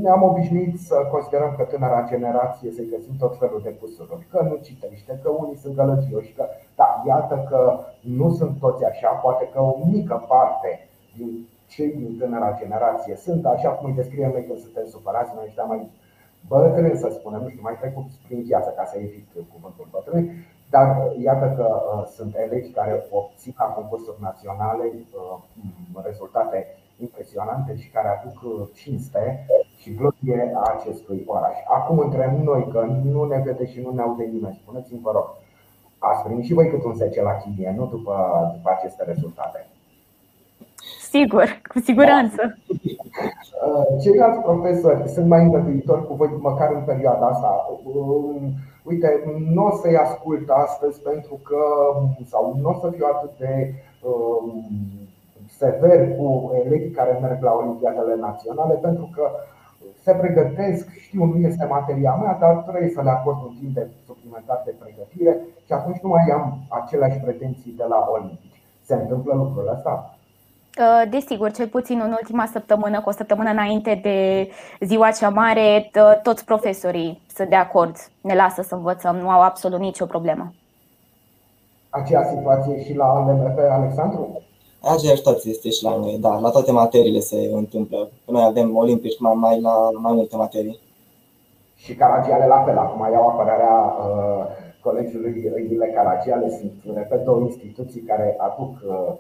ne-am 0.02 0.24
obișnuit 0.24 0.80
să 0.80 0.96
considerăm 1.12 1.54
că 1.58 1.64
tânăra 1.64 2.08
generație 2.10 2.72
să-i 2.72 2.90
găsim 2.90 3.16
tot 3.20 3.38
felul 3.38 3.62
de 3.64 3.70
pusuri, 3.70 4.28
că 4.32 4.42
nu 4.50 4.56
citește, 4.62 5.20
că 5.24 5.30
unii 5.30 5.58
sunt 5.58 5.76
gălățioși, 5.76 6.34
că 6.34 6.46
da, 6.76 7.04
iată 7.08 7.46
că 7.50 7.80
nu 8.00 8.32
sunt 8.32 8.60
toți 8.60 8.86
așa, 8.86 9.10
poate 9.10 9.50
că 9.54 9.62
o 9.62 9.78
mică 9.86 10.26
parte 10.28 10.88
din 11.18 11.48
cei 11.68 11.92
din 11.92 12.18
tânăra 12.20 12.58
generație 12.62 13.16
sunt 13.16 13.46
așa 13.46 13.70
cum 13.70 13.90
îi 13.90 13.96
descriem 13.96 14.32
noi 14.32 14.46
când 14.46 14.60
suntem 14.60 14.86
supărați, 14.86 15.32
noi 15.36 15.44
ăștia 15.48 15.64
mai 15.64 15.90
bătrâni, 16.48 16.98
să 16.98 17.10
spunem, 17.10 17.42
nu 17.42 17.50
știu, 17.50 17.62
mai 17.64 17.78
trecut 17.82 18.06
prin 18.28 18.42
viață 18.42 18.70
ca 18.76 18.86
să 18.86 18.98
evit 18.98 19.28
cuvântul 19.54 19.88
bătrâni, 19.92 20.32
dar 20.70 20.88
iată 21.18 21.54
că 21.58 21.68
uh, 21.82 22.06
sunt 22.16 22.36
elevi 22.36 22.72
care 22.72 23.06
obțin 23.10 23.54
la 23.58 23.66
concursuri 23.66 24.22
naționale 24.22 24.84
uh, 24.94 25.38
rezultate 26.04 26.68
impresionante 26.98 27.76
și 27.76 27.90
care 27.90 28.08
aduc 28.08 28.38
uh, 28.44 28.68
cinste 28.74 29.46
și 29.82 29.96
glorie 29.96 30.52
a 30.56 30.74
acestui 30.78 31.24
oraș. 31.26 31.58
Acum 31.68 31.98
între 32.00 32.40
noi, 32.44 32.68
că 32.72 32.86
nu 33.04 33.24
ne 33.24 33.42
vede 33.46 33.66
și 33.66 33.82
nu 33.82 33.92
ne 33.92 34.02
aude 34.02 34.24
nimeni, 34.24 34.60
spuneți-mi, 34.64 35.00
vă 35.04 35.12
rog, 35.12 35.28
ați 35.98 36.24
primit 36.24 36.46
și 36.46 36.54
voi 36.54 36.70
cât 36.70 36.84
un 36.84 36.94
10 36.94 37.22
la 37.22 37.36
chimie, 37.36 37.74
nu 37.78 37.86
după, 37.86 38.16
după 38.56 38.70
aceste 38.78 39.04
rezultate. 39.04 39.68
Sigur, 41.10 41.62
cu 41.74 41.80
siguranță. 41.80 42.58
Uh, 43.66 44.02
ceilalți 44.02 44.40
profesori 44.40 45.10
sunt 45.10 45.28
mai 45.28 45.44
îngăduitori 45.44 46.08
cu 46.08 46.14
voi, 46.14 46.30
măcar 46.40 46.72
în 46.72 46.84
perioada 46.86 47.26
asta. 47.26 47.80
Um, 47.94 48.54
uite, 48.84 49.24
nu 49.54 49.66
o 49.66 49.76
să-i 49.76 49.98
ascult 49.98 50.50
astăzi 50.50 51.02
pentru 51.02 51.40
că, 51.44 51.64
sau 52.26 52.58
nu 52.62 52.70
o 52.70 52.74
să 52.82 52.90
fiu 52.96 53.06
atât 53.14 53.32
de 53.38 53.74
um, 54.02 54.64
sever 55.58 56.16
cu 56.16 56.52
elevii 56.64 56.90
care 56.90 57.20
merg 57.22 57.44
la 57.44 57.52
Olimpiadele 57.52 58.16
Naționale, 58.16 58.74
pentru 58.74 59.10
că 59.16 59.32
se 60.04 60.12
pregătesc, 60.14 60.90
știu, 61.00 61.24
nu 61.26 61.48
este 61.48 61.66
materia 61.66 62.14
mea, 62.14 62.38
dar 62.40 62.56
trebuie 62.56 62.90
să 62.90 63.02
le 63.02 63.10
acord 63.10 63.42
un 63.48 63.56
timp 63.60 63.74
de 63.74 63.88
suplimentar 64.06 64.62
de 64.66 64.74
pregătire 64.80 65.40
și 65.66 65.74
atunci 65.74 66.00
nu 66.00 66.10
mai 66.10 66.26
am 66.34 66.58
aceleași 66.70 67.20
pretenții 67.20 67.74
de 67.78 67.86
la 67.90 68.08
Olimpici. 68.12 68.62
Se 68.82 68.94
întâmplă 68.94 69.34
lucrul 69.34 69.72
ăsta? 69.76 70.16
Uh, 70.80 71.10
desigur, 71.10 71.52
cel 71.52 71.68
puțin 71.68 72.00
în 72.04 72.12
ultima 72.12 72.46
săptămână, 72.46 73.02
cu 73.02 73.10
o 73.10 73.12
săptămână 73.12 73.50
înainte 73.50 74.00
de 74.04 74.50
ziua 74.86 75.12
cea 75.12 75.30
mare, 75.30 75.90
toți 76.24 76.46
profesorii 76.46 77.22
sunt 77.36 77.50
de 77.50 77.56
acord, 77.56 77.96
ne 78.22 78.36
lasă 78.36 78.62
să 78.62 78.76
învățăm, 78.76 79.16
nu 79.16 79.30
au 79.30 79.42
absolut 79.42 79.80
nicio 79.80 80.06
problemă. 80.06 80.54
Aceea 81.90 82.24
situație 82.24 82.84
și 82.84 82.96
la 82.96 83.20
LMF, 83.20 83.58
Alexandru? 83.72 84.42
Aceeași 84.84 85.18
situație 85.18 85.52
este 85.52 85.70
și 85.70 85.84
la 85.84 85.96
noi, 85.96 86.18
da, 86.20 86.40
la 86.40 86.50
toate 86.50 86.72
materiile 86.72 87.20
se 87.20 87.50
întâmplă. 87.54 88.10
Noi 88.26 88.44
avem 88.44 88.76
olimpici 88.76 89.20
mai, 89.20 89.34
mai 89.34 89.62
la 89.62 89.90
mai 89.94 90.14
multe 90.14 90.36
materii. 90.36 90.80
Și 91.76 91.96
Caragiale 91.96 92.46
la 92.46 92.64
fel, 92.66 92.78
acum 92.78 93.12
iau 93.12 93.28
apărarea 93.28 93.76
uh, 93.76 94.46
colegiului 94.84 95.66
Ghile 95.68 95.92
Caragiale, 95.96 96.50
sunt, 96.50 96.96
repet, 96.96 97.24
două 97.24 97.40
instituții 97.40 98.02
care 98.02 98.36
aduc 98.38 98.74
uh, 98.88 99.14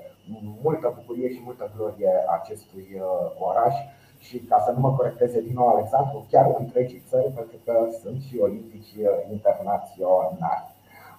multă 0.63 0.93
bucurie 0.97 1.29
și 1.33 1.41
multă 1.43 1.71
glorie 1.75 2.13
acestui 2.39 2.87
uh, 2.95 3.47
oraș 3.47 3.75
și 4.19 4.37
ca 4.37 4.57
să 4.65 4.71
nu 4.71 4.79
mă 4.79 4.91
corecteze 4.91 5.41
din 5.41 5.55
nou 5.55 5.67
Alexandru, 5.67 6.25
chiar 6.31 6.55
întregii 6.59 7.03
țări, 7.09 7.31
pentru 7.35 7.57
că 7.65 7.73
sunt 8.01 8.21
și 8.27 8.39
olimpici 8.41 8.93
uh, 8.99 9.07
internaționali. 9.31 10.69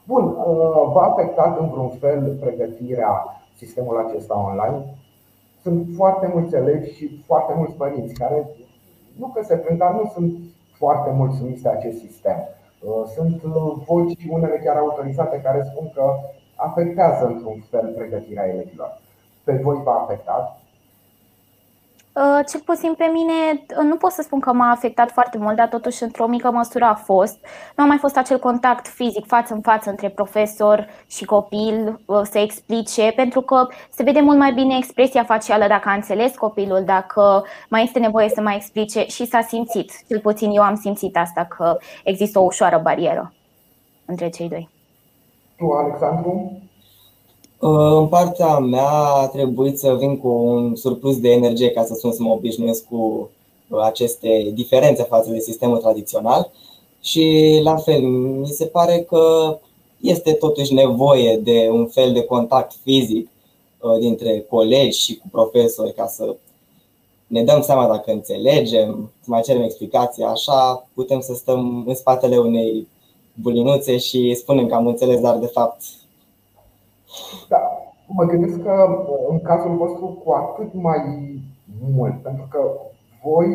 Bun, 0.05 0.25
uh, 0.25 0.93
v-a 0.93 1.07
afectat 1.11 1.59
în 1.59 1.69
vreun 1.69 1.89
fel 1.89 2.37
pregătirea 2.41 3.42
sistemul 3.57 4.07
acesta 4.07 4.39
online? 4.39 4.85
Sunt 5.63 5.87
foarte 5.97 6.31
mulți 6.35 6.55
elevi 6.55 6.91
și 6.91 7.23
foarte 7.27 7.53
mulți 7.57 7.75
părinți 7.75 8.15
care 8.15 8.49
nu 9.19 9.27
că 9.27 9.43
se 9.43 9.57
plâng, 9.57 9.79
dar 9.79 9.93
nu 9.93 10.11
sunt 10.15 10.39
foarte 10.73 11.11
mulțumiți 11.11 11.63
de 11.63 11.69
acest 11.69 11.99
sistem. 11.99 12.37
Sunt 13.15 13.43
voci, 13.87 14.27
unele 14.31 14.61
chiar 14.65 14.77
autorizate, 14.77 15.41
care 15.41 15.63
spun 15.63 15.91
că 15.95 16.15
afectează 16.57 17.27
într-un 17.27 17.65
fel 17.71 17.93
pregătirea 17.97 18.49
elevilor. 18.49 19.01
Pe 19.45 19.53
voi 19.53 19.81
v-a 19.85 20.01
afectat? 20.03 20.62
Uh, 22.15 22.41
cel 22.49 22.61
puțin 22.65 22.95
pe 22.95 23.05
mine 23.13 23.65
uh, 23.79 23.85
nu 23.85 23.97
pot 23.97 24.11
să 24.11 24.23
spun 24.23 24.41
că 24.41 24.53
m-a 24.53 24.71
afectat 24.71 25.11
foarte 25.11 25.39
mult, 25.39 25.57
dar 25.57 25.69
totuși 25.69 26.03
într-o 26.03 26.27
mică 26.27 26.51
măsură 26.51 26.85
a 26.85 26.95
fost. 26.95 27.39
Nu 27.77 27.85
a 27.85 27.87
mai 27.87 27.99
fost 27.99 28.17
acel 28.17 28.39
contact 28.39 28.87
fizic 28.87 29.27
față 29.27 29.55
în 29.55 29.61
față 29.61 29.91
între 29.91 30.09
profesor 30.09 30.89
și 31.07 31.25
copil 31.25 32.01
uh, 32.07 32.21
să 32.31 32.39
explice, 32.39 33.13
pentru 33.17 33.41
că 33.41 33.67
se 33.91 34.03
vede 34.03 34.21
mult 34.21 34.39
mai 34.39 34.53
bine 34.53 34.77
expresia 34.77 35.25
facială 35.25 35.67
dacă 35.67 35.89
a 35.89 35.93
înțeles 35.95 36.37
copilul, 36.37 36.83
dacă 36.85 37.45
mai 37.69 37.83
este 37.83 37.99
nevoie 37.99 38.29
să 38.29 38.41
mai 38.41 38.57
explice 38.57 39.05
și 39.07 39.27
s-a 39.27 39.41
simțit. 39.41 39.93
Cel 40.09 40.21
puțin 40.21 40.51
eu 40.51 40.63
am 40.63 40.75
simțit 40.77 41.17
asta, 41.17 41.45
că 41.45 41.77
există 42.05 42.39
o 42.39 42.43
ușoară 42.43 42.81
barieră 42.83 43.33
între 44.05 44.29
cei 44.29 44.49
doi. 44.49 44.69
Tu, 45.57 45.71
Alexandru? 45.71 46.53
Uh, 47.63 47.97
în 47.99 48.07
partea 48.07 48.59
mea 48.59 48.91
a 48.91 49.27
trebuit 49.27 49.79
să 49.79 49.97
vin 49.99 50.19
cu 50.19 50.29
un 50.29 50.77
surplus 50.77 51.21
de 51.21 51.31
energie 51.31 51.71
ca 51.71 51.85
să 51.85 51.95
sun 51.95 52.13
să 52.13 52.23
mă 52.23 52.33
obișnuiesc 52.33 52.85
cu 52.89 53.31
uh, 53.69 53.81
aceste 53.83 54.51
diferențe 54.55 55.03
față 55.03 55.31
de 55.31 55.39
sistemul 55.39 55.79
tradițional 55.79 56.51
și 57.01 57.59
la 57.63 57.77
fel, 57.77 58.01
mi 58.01 58.47
se 58.47 58.67
pare 58.67 59.01
că 59.01 59.59
este 60.01 60.33
totuși 60.33 60.75
nevoie 60.75 61.37
de 61.37 61.69
un 61.73 61.87
fel 61.87 62.13
de 62.13 62.25
contact 62.25 62.73
fizic 62.83 63.29
uh, 63.81 63.99
dintre 63.99 64.47
colegi 64.49 64.99
și 64.99 65.17
cu 65.17 65.27
profesori 65.31 65.95
ca 65.95 66.07
să 66.07 66.37
ne 67.27 67.43
dăm 67.43 67.63
seama 67.63 67.87
dacă 67.87 68.11
înțelegem, 68.11 69.11
să 69.21 69.31
mai 69.31 69.43
cerem 69.43 69.63
explicații, 69.63 70.23
așa 70.23 70.89
putem 70.95 71.21
să 71.21 71.35
stăm 71.35 71.85
în 71.87 71.95
spatele 71.95 72.37
unei 72.37 72.89
bulinuțe 73.35 73.97
și 73.99 74.35
spunem 74.35 74.67
că 74.67 74.75
am 74.75 74.87
înțeles, 74.87 75.21
dar 75.21 75.39
de 75.39 75.47
fapt 75.47 75.83
da, 77.49 77.59
mă 78.07 78.25
gândesc 78.25 78.63
că 78.63 79.05
în 79.29 79.41
cazul 79.41 79.77
vostru 79.77 80.21
cu 80.25 80.31
atât 80.33 80.75
mai 80.75 81.01
mult, 81.95 82.23
pentru 82.23 82.47
că 82.51 82.61
voi 83.23 83.49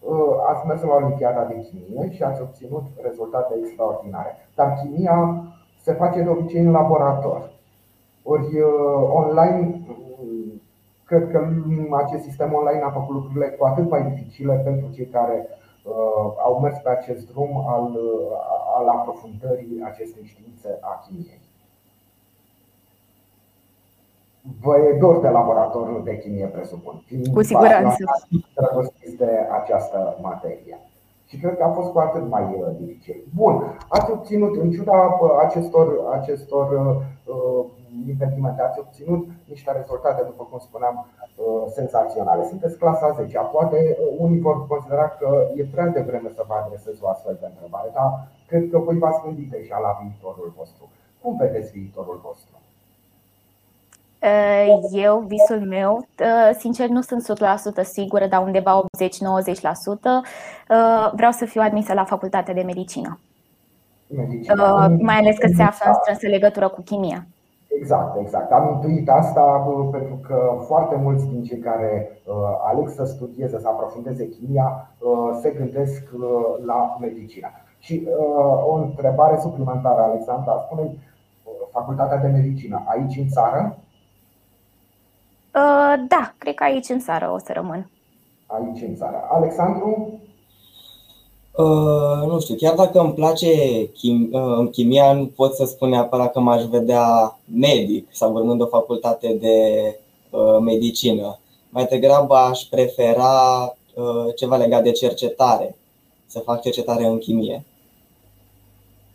uh, 0.00 0.34
ați 0.48 0.66
mers 0.66 0.82
la 0.82 0.94
Olimpiada 0.94 1.44
de 1.44 1.58
Chimie 1.58 2.10
și 2.10 2.22
ați 2.22 2.40
obținut 2.40 2.82
rezultate 3.02 3.54
extraordinare. 3.58 4.36
Dar 4.54 4.78
chimia 4.82 5.44
se 5.80 5.92
face 5.92 6.22
de 6.22 6.28
obicei 6.28 6.60
în 6.60 6.70
laborator. 6.70 7.50
Ori 8.22 8.60
uh, 8.60 9.08
online, 9.12 9.86
cred 11.04 11.30
că 11.30 11.48
acest 12.04 12.22
sistem 12.22 12.52
online 12.52 12.82
a 12.82 12.90
făcut 12.90 13.14
lucrurile 13.14 13.46
cu 13.46 13.64
atât 13.64 13.90
mai 13.90 14.10
dificile 14.10 14.54
pentru 14.64 14.90
cei 14.94 15.06
care 15.06 15.46
uh, 15.46 16.32
au 16.44 16.60
mers 16.62 16.78
pe 16.78 16.88
acest 16.88 17.32
drum 17.32 17.64
al, 17.68 17.98
al 18.76 18.88
aprofundării 18.88 19.82
acestei 19.84 20.24
științe 20.24 20.78
a 20.80 21.04
chimiei. 21.06 21.43
Vă 24.60 24.78
e 24.78 24.98
dor 24.98 25.20
de 25.20 25.28
laboratorul 25.28 26.02
de 26.04 26.18
chimie, 26.18 26.46
presupun. 26.46 27.04
Cu 27.32 27.42
siguranță. 27.42 28.04
Drăgostiți 28.54 29.16
de 29.16 29.30
această 29.62 30.18
materie. 30.22 30.78
Și 31.26 31.36
cred 31.38 31.56
că 31.56 31.64
a 31.64 31.70
fost 31.70 31.90
cu 31.90 31.98
atât 31.98 32.28
mai 32.28 32.42
uh, 32.42 32.66
dificil. 32.78 33.24
Bun, 33.34 33.76
ați 33.88 34.10
obținut, 34.10 34.56
în 34.56 34.70
ciuda 34.70 35.18
uh, 35.20 35.30
acestor, 35.44 35.86
acestor 36.12 36.66
uh, 37.24 37.64
evenimente, 38.14 38.62
ați 38.62 38.78
obținut 38.78 39.28
niște 39.48 39.72
rezultate, 39.72 40.22
după 40.30 40.42
cum 40.50 40.58
spuneam, 40.58 41.06
uh, 41.06 41.64
senzaționale. 41.78 42.44
Sunteți 42.44 42.78
clasa 42.78 43.10
10 43.10 43.38
Poate 43.52 43.76
uh, 43.76 44.16
unii 44.18 44.40
vor 44.40 44.66
considera 44.66 45.08
că 45.08 45.28
e 45.54 45.64
prea 45.64 45.86
devreme 45.86 46.30
să 46.34 46.44
vă 46.48 46.54
adresez 46.54 46.94
o 47.00 47.08
astfel 47.08 47.36
de 47.40 47.46
întrebare, 47.46 47.90
dar 47.94 48.28
cred 48.46 48.70
că 48.70 48.78
voi 48.78 48.98
v-ați 48.98 49.22
gândit 49.24 49.50
deja 49.50 49.78
la 49.78 49.98
viitorul 50.02 50.52
vostru. 50.56 50.84
Cum 51.22 51.36
vedeți 51.36 51.70
viitorul 51.70 52.20
vostru? 52.24 52.56
Eu, 54.92 55.18
visul 55.18 55.66
meu, 55.68 56.06
sincer 56.58 56.88
nu 56.88 57.00
sunt 57.00 57.38
100% 57.80 57.82
sigură, 57.82 58.26
dar 58.26 58.42
undeva 58.42 58.82
80-90%, 58.82 58.86
vreau 61.12 61.30
să 61.30 61.44
fiu 61.44 61.60
admisă 61.60 61.92
la 61.92 62.04
facultatea 62.04 62.54
de 62.54 62.62
medicină. 62.62 63.18
medicină. 64.16 64.96
Mai 65.00 65.16
ales 65.16 65.36
că 65.38 65.48
se 65.56 65.62
află 65.62 65.90
în 65.90 65.94
strânsă 65.94 66.26
legătură 66.26 66.68
cu 66.68 66.82
chimia. 66.82 67.26
Exact, 67.78 68.20
exact. 68.20 68.52
Am 68.52 68.74
intuit 68.74 69.08
asta 69.08 69.42
pentru 69.90 70.18
că 70.26 70.62
foarte 70.66 70.96
mulți 70.96 71.28
din 71.28 71.42
cei 71.42 71.58
care 71.58 72.10
uh, 72.26 72.34
aleg 72.64 72.88
să 72.88 73.04
studieze, 73.04 73.58
să 73.58 73.68
aprofundeze 73.68 74.28
chimia, 74.28 74.90
uh, 74.98 75.38
se 75.40 75.50
gândesc 75.50 76.02
uh, 76.14 76.64
la 76.66 76.96
medicină. 77.00 77.48
Și 77.78 78.08
uh, 78.08 78.64
o 78.66 78.74
întrebare 78.74 79.38
suplimentară, 79.40 80.00
Alexandra, 80.00 80.64
spune 80.66 80.82
uh, 80.82 81.52
facultatea 81.72 82.16
de 82.16 82.26
medicină 82.26 82.82
aici 82.86 83.16
în 83.16 83.28
țară? 83.28 83.78
Uh, 85.54 85.94
da, 86.08 86.34
cred 86.38 86.54
că 86.54 86.64
aici 86.64 86.88
în 86.88 87.00
țară 87.00 87.30
o 87.34 87.38
să 87.38 87.52
rămân. 87.52 87.90
Aici 88.46 88.82
în 88.88 88.96
țară. 88.96 89.28
Alexandru? 89.30 90.20
Uh, 91.56 92.26
nu 92.26 92.40
știu, 92.40 92.54
chiar 92.54 92.74
dacă 92.74 93.00
îmi 93.00 93.12
place 93.14 93.46
chim, 93.86 94.28
uh, 94.32 94.70
chimia, 94.70 95.12
nu 95.12 95.26
pot 95.26 95.54
să 95.54 95.64
spun 95.64 95.88
neapărat 95.88 96.32
că 96.32 96.40
m-aș 96.40 96.64
vedea 96.64 97.38
medic 97.58 98.08
sau 98.12 98.32
urmând 98.32 98.60
o 98.60 98.66
facultate 98.66 99.36
de 99.40 99.58
uh, 100.30 100.58
medicină. 100.60 101.38
Mai 101.68 101.84
degrabă 101.84 102.34
aș 102.34 102.60
prefera 102.60 103.62
uh, 103.94 104.34
ceva 104.36 104.56
legat 104.56 104.82
de 104.82 104.90
cercetare, 104.90 105.76
să 106.26 106.38
fac 106.38 106.60
cercetare 106.60 107.04
în 107.04 107.18
chimie. 107.18 107.64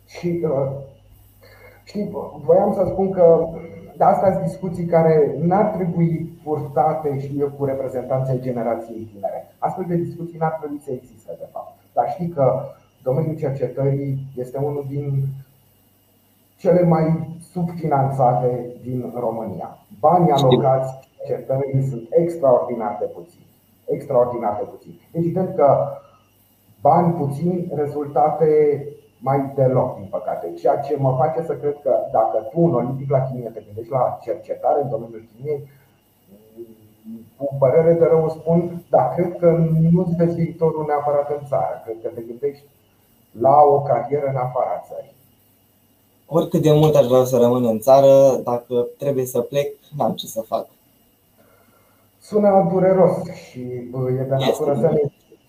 Și 0.06 0.40
uh, 0.44 0.70
știi, 1.84 2.10
voiam 2.44 2.74
să 2.74 2.88
spun 2.92 3.10
că 3.10 3.48
de 3.96 4.04
asta 4.04 4.32
sunt 4.32 4.44
discuții 4.44 4.84
care 4.84 5.38
n-ar 5.42 5.64
trebui 5.64 6.29
purtate, 6.44 7.18
știu 7.18 7.40
eu, 7.40 7.50
cu 7.58 7.64
reprezentanții 7.64 8.40
generației 8.40 9.08
tinere. 9.12 9.54
Astfel 9.58 9.84
de 9.88 9.94
discuții 9.94 10.38
n-ar 10.38 10.52
trebui 10.52 10.80
să 10.84 10.90
existe, 10.90 11.36
de 11.38 11.48
fapt. 11.52 11.78
Dar 11.92 12.10
știi 12.10 12.28
că 12.28 12.62
domeniul 13.02 13.36
cercetării 13.36 14.18
este 14.36 14.58
unul 14.58 14.84
din 14.88 15.22
cele 16.56 16.82
mai 16.82 17.38
subfinanțate 17.52 18.76
din 18.82 19.12
România. 19.18 19.78
Banii 20.00 20.30
alocați 20.30 21.08
cercetării 21.26 21.82
sunt 21.82 22.08
extraordinar 22.10 22.96
de 23.00 23.06
puțini. 23.06 23.46
Extraordinar 23.84 24.56
de 24.58 24.68
puțini. 24.70 25.08
Evident 25.12 25.54
că 25.54 25.88
bani 26.80 27.12
puțini, 27.12 27.70
rezultate 27.74 28.48
mai 29.20 29.52
deloc, 29.54 29.96
din 29.96 30.08
păcate. 30.10 30.52
Ceea 30.52 30.78
ce 30.78 30.96
mă 30.98 31.14
face 31.18 31.42
să 31.42 31.54
cred 31.56 31.76
că 31.82 31.94
dacă 32.12 32.38
tu, 32.50 32.60
un 32.60 32.74
olimpic 32.74 33.10
la 33.10 33.20
chimie, 33.20 33.48
te 33.48 33.62
gândești 33.66 33.92
la 33.92 34.18
cercetare 34.22 34.82
în 34.82 34.88
domeniul 34.88 35.28
chimiei, 35.34 35.68
cu 37.36 37.56
părere 37.58 37.92
de 37.92 38.04
rău 38.04 38.28
spun, 38.28 38.84
dar 38.90 39.14
cred 39.14 39.36
că 39.38 39.50
nu-ți 39.90 40.14
vezi 40.16 40.34
viitorul 40.34 40.84
neapărat 40.86 41.30
în 41.30 41.46
țară. 41.48 41.82
Cred 41.84 41.96
că 42.02 42.08
te 42.08 42.20
gândești 42.20 42.64
la 43.40 43.56
o 43.62 43.82
carieră 43.82 44.26
în 44.26 44.36
afara 44.36 44.84
țării. 44.88 45.14
Oricât 46.26 46.62
de 46.62 46.72
mult 46.72 46.94
aș 46.94 47.06
vrea 47.06 47.24
să 47.24 47.36
rămân 47.36 47.64
în 47.64 47.78
țară, 47.78 48.40
dacă 48.44 48.86
trebuie 48.98 49.24
să 49.24 49.40
plec, 49.40 49.68
n-am 49.96 50.12
ce 50.12 50.26
să 50.26 50.40
fac. 50.40 50.66
Sună 52.20 52.68
dureros 52.72 53.24
și 53.32 53.60
e 54.18 54.22
de 54.22 54.36
natură 54.38 54.74
să 54.74 54.88
ne 54.92 55.00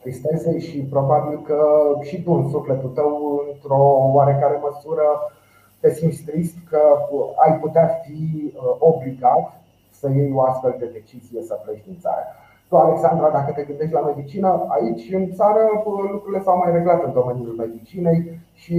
tristeze 0.01 0.59
și 0.59 0.77
probabil 0.77 1.41
că 1.41 1.59
și 2.01 2.21
tu 2.21 2.31
în 2.31 2.49
sufletul 2.49 2.89
tău, 2.89 3.43
într-o 3.53 4.11
oarecare 4.13 4.59
măsură, 4.61 5.03
te 5.79 5.93
simți 5.93 6.21
trist 6.21 6.55
că 6.69 6.79
ai 7.45 7.59
putea 7.59 7.87
fi 8.05 8.53
uh, 8.55 8.75
obligat 8.79 9.61
să 10.01 10.07
iei 10.09 10.31
o 10.37 10.41
astfel 10.49 10.75
de 10.79 10.93
decizie 10.97 11.41
să 11.49 11.53
pleci 11.63 11.85
din 11.87 11.97
țară. 12.05 12.23
Tu, 12.67 12.77
Alexandra, 12.77 13.29
dacă 13.29 13.51
te 13.51 13.63
gândești 13.69 13.93
la 13.93 14.07
medicină, 14.11 14.49
aici 14.75 15.13
în 15.13 15.25
țară 15.39 15.61
lucrurile 16.13 16.41
s-au 16.43 16.57
mai 16.57 16.71
reglat 16.71 17.03
în 17.03 17.13
domeniul 17.13 17.55
medicinei 17.63 18.19
și 18.53 18.75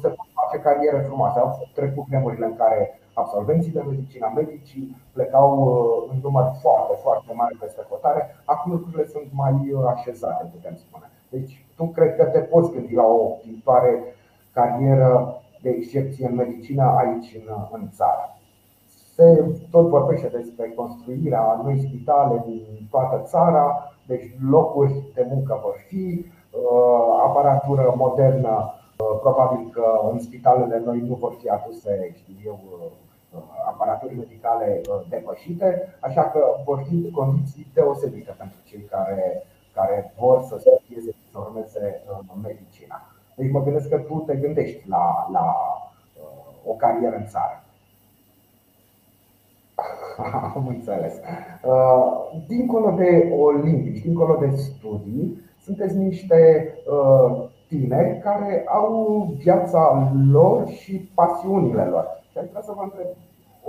se 0.00 0.08
pot 0.16 0.28
face 0.38 0.56
cariere 0.62 1.00
frumoase. 1.08 1.38
Au 1.38 1.50
trecut 1.74 2.04
vremurile 2.08 2.46
în 2.46 2.56
care 2.56 3.00
absolvenții 3.14 3.72
de 3.72 3.82
medicină, 3.90 4.32
medicii, 4.34 4.96
plecau 5.12 5.50
în 6.10 6.18
număr 6.22 6.46
foarte, 6.62 6.94
foarte 7.02 7.32
mare 7.34 7.54
peste 7.60 7.82
hotare. 7.90 8.22
Acum 8.44 8.72
lucrurile 8.72 9.04
sunt 9.04 9.28
mai 9.42 9.54
așezate, 9.94 10.50
putem 10.54 10.74
spune. 10.76 11.06
Deci, 11.30 11.66
tu 11.76 11.84
cred 11.86 12.16
că 12.16 12.24
te 12.24 12.38
poți 12.38 12.72
gândi 12.72 12.94
la 12.94 13.06
o 13.06 13.36
viitoare 13.44 13.92
carieră 14.52 15.40
de 15.62 15.70
excepție 15.70 16.26
în 16.26 16.34
medicină 16.34 16.84
aici 17.02 17.36
în, 17.40 17.54
în 17.72 17.88
țară. 17.98 18.24
Se 19.20 19.44
tot 19.70 19.88
vorbește 19.88 20.28
despre 20.28 20.72
construirea 20.76 21.60
noi 21.64 21.80
spitale 21.86 22.42
din 22.46 22.86
toată 22.90 23.22
țara, 23.24 23.92
deci 24.06 24.26
locuri 24.50 24.94
de 25.14 25.26
muncă 25.30 25.60
vor 25.62 25.76
fi, 25.88 26.24
uh, 26.24 27.24
aparatură 27.26 27.94
modernă, 27.96 28.54
uh, 28.54 29.18
probabil 29.20 29.70
că 29.72 29.86
în 30.12 30.18
spitalele 30.18 30.82
noi 30.84 31.00
nu 31.00 31.14
vor 31.14 31.32
fi 31.40 31.48
aduse, 31.48 32.12
știu 32.16 32.34
eu, 32.44 32.58
uh, 32.72 33.40
aparaturi 33.66 34.16
medicale 34.16 34.80
depășite, 35.08 35.96
așa 36.00 36.22
că 36.22 36.40
vor 36.64 36.84
fi 36.88 37.10
condiții 37.10 37.70
deosebite 37.74 38.34
pentru 38.38 38.58
cei 38.64 38.82
care, 38.90 39.42
care 39.74 40.14
vor 40.18 40.42
să 40.42 40.56
studieze 40.58 41.10
și 41.10 41.30
să 41.32 41.38
urmeze 41.38 42.02
medicina. 42.42 43.02
Deci 43.36 43.50
mă 43.50 43.62
gândesc 43.62 43.88
că 43.88 43.98
tu 43.98 44.22
te 44.26 44.36
gândești 44.36 44.88
la, 44.88 45.28
la 45.32 45.46
o 46.64 46.72
carieră 46.72 47.16
în 47.16 47.26
țară. 47.26 47.64
Am 50.54 50.66
înțeles. 50.68 51.14
Uh, 51.64 52.42
dincolo 52.46 52.90
de 52.90 53.32
olimpici, 53.38 54.02
dincolo 54.02 54.36
de 54.40 54.56
studii, 54.56 55.42
sunteți 55.62 55.96
niște 55.96 56.72
uh, 56.86 57.48
tineri 57.68 58.18
care 58.18 58.64
au 58.66 59.26
viața 59.38 60.12
lor 60.30 60.68
și 60.68 61.10
pasiunile 61.14 61.84
lor. 61.84 62.06
Și 62.30 62.38
aș 62.38 62.48
vrea 62.50 62.62
să 62.62 62.72
vă 62.76 62.82
întreb, 62.82 63.06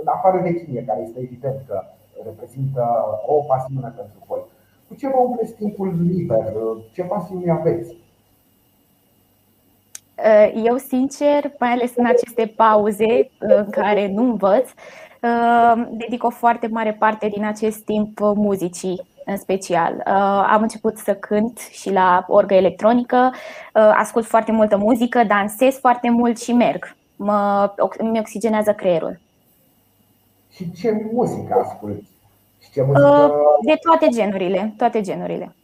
în 0.00 0.06
afară 0.06 0.40
de 0.42 0.54
chimie, 0.54 0.84
care 0.84 1.00
este 1.02 1.20
evident 1.20 1.60
că 1.66 1.82
reprezintă 2.24 2.84
o 3.26 3.34
pasiune 3.34 3.92
pentru 3.96 4.18
voi, 4.26 4.40
cu 4.88 4.94
ce 4.94 5.08
vă 5.08 5.18
umpleți 5.18 5.52
timpul 5.52 5.94
liber? 6.06 6.52
Ce 6.92 7.02
pasiuni 7.02 7.50
aveți? 7.50 8.00
Uh, 10.18 10.62
eu, 10.64 10.76
sincer, 10.76 11.52
mai 11.58 11.70
ales 11.70 11.96
în 11.96 12.06
aceste 12.06 12.52
pauze 12.56 13.30
în 13.38 13.70
care 13.70 14.08
nu 14.08 14.22
învăț, 14.22 14.68
Ehm, 14.68 15.11
dedic 15.90 16.24
o 16.24 16.30
foarte 16.30 16.66
mare 16.66 16.92
parte 16.92 17.28
din 17.28 17.44
acest 17.44 17.78
timp 17.78 18.18
muzicii 18.20 19.00
în 19.24 19.36
special. 19.36 19.92
Ehm, 19.92 20.14
am 20.52 20.62
început 20.62 20.96
să 20.96 21.14
cânt 21.14 21.58
și 21.58 21.92
la 21.92 22.24
orgă 22.28 22.54
electronică, 22.54 23.30
ehm, 23.74 23.94
ascult 23.98 24.24
foarte 24.26 24.52
multă 24.52 24.76
muzică, 24.76 25.24
dansez 25.24 25.78
foarte 25.78 26.10
mult 26.10 26.40
și 26.40 26.52
merg. 26.52 26.96
Mă, 27.16 27.72
mi 28.00 28.18
oxigenează 28.18 28.72
creierul. 28.72 29.20
Și 30.50 30.72
ce 30.72 31.08
muzică 31.12 31.64
asculti? 31.64 32.04
Și 32.60 32.70
ce 32.70 32.82
muzică... 32.82 33.32
De 33.64 33.78
toate 33.82 34.08
genurile, 34.08 34.74
toate 34.76 35.00
genurile. 35.00 35.54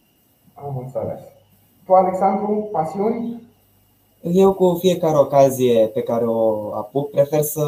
Am 0.55 0.79
înțeles. 0.79 1.21
Tu, 1.87 1.92
Alexandru, 1.92 2.68
pasiuni? 2.73 3.42
Eu 4.21 4.53
cu 4.53 4.77
fiecare 4.81 5.16
ocazie 5.16 5.87
pe 5.87 6.03
care 6.03 6.25
o 6.25 6.75
apuc 6.75 7.11
prefer 7.11 7.40
să 7.40 7.64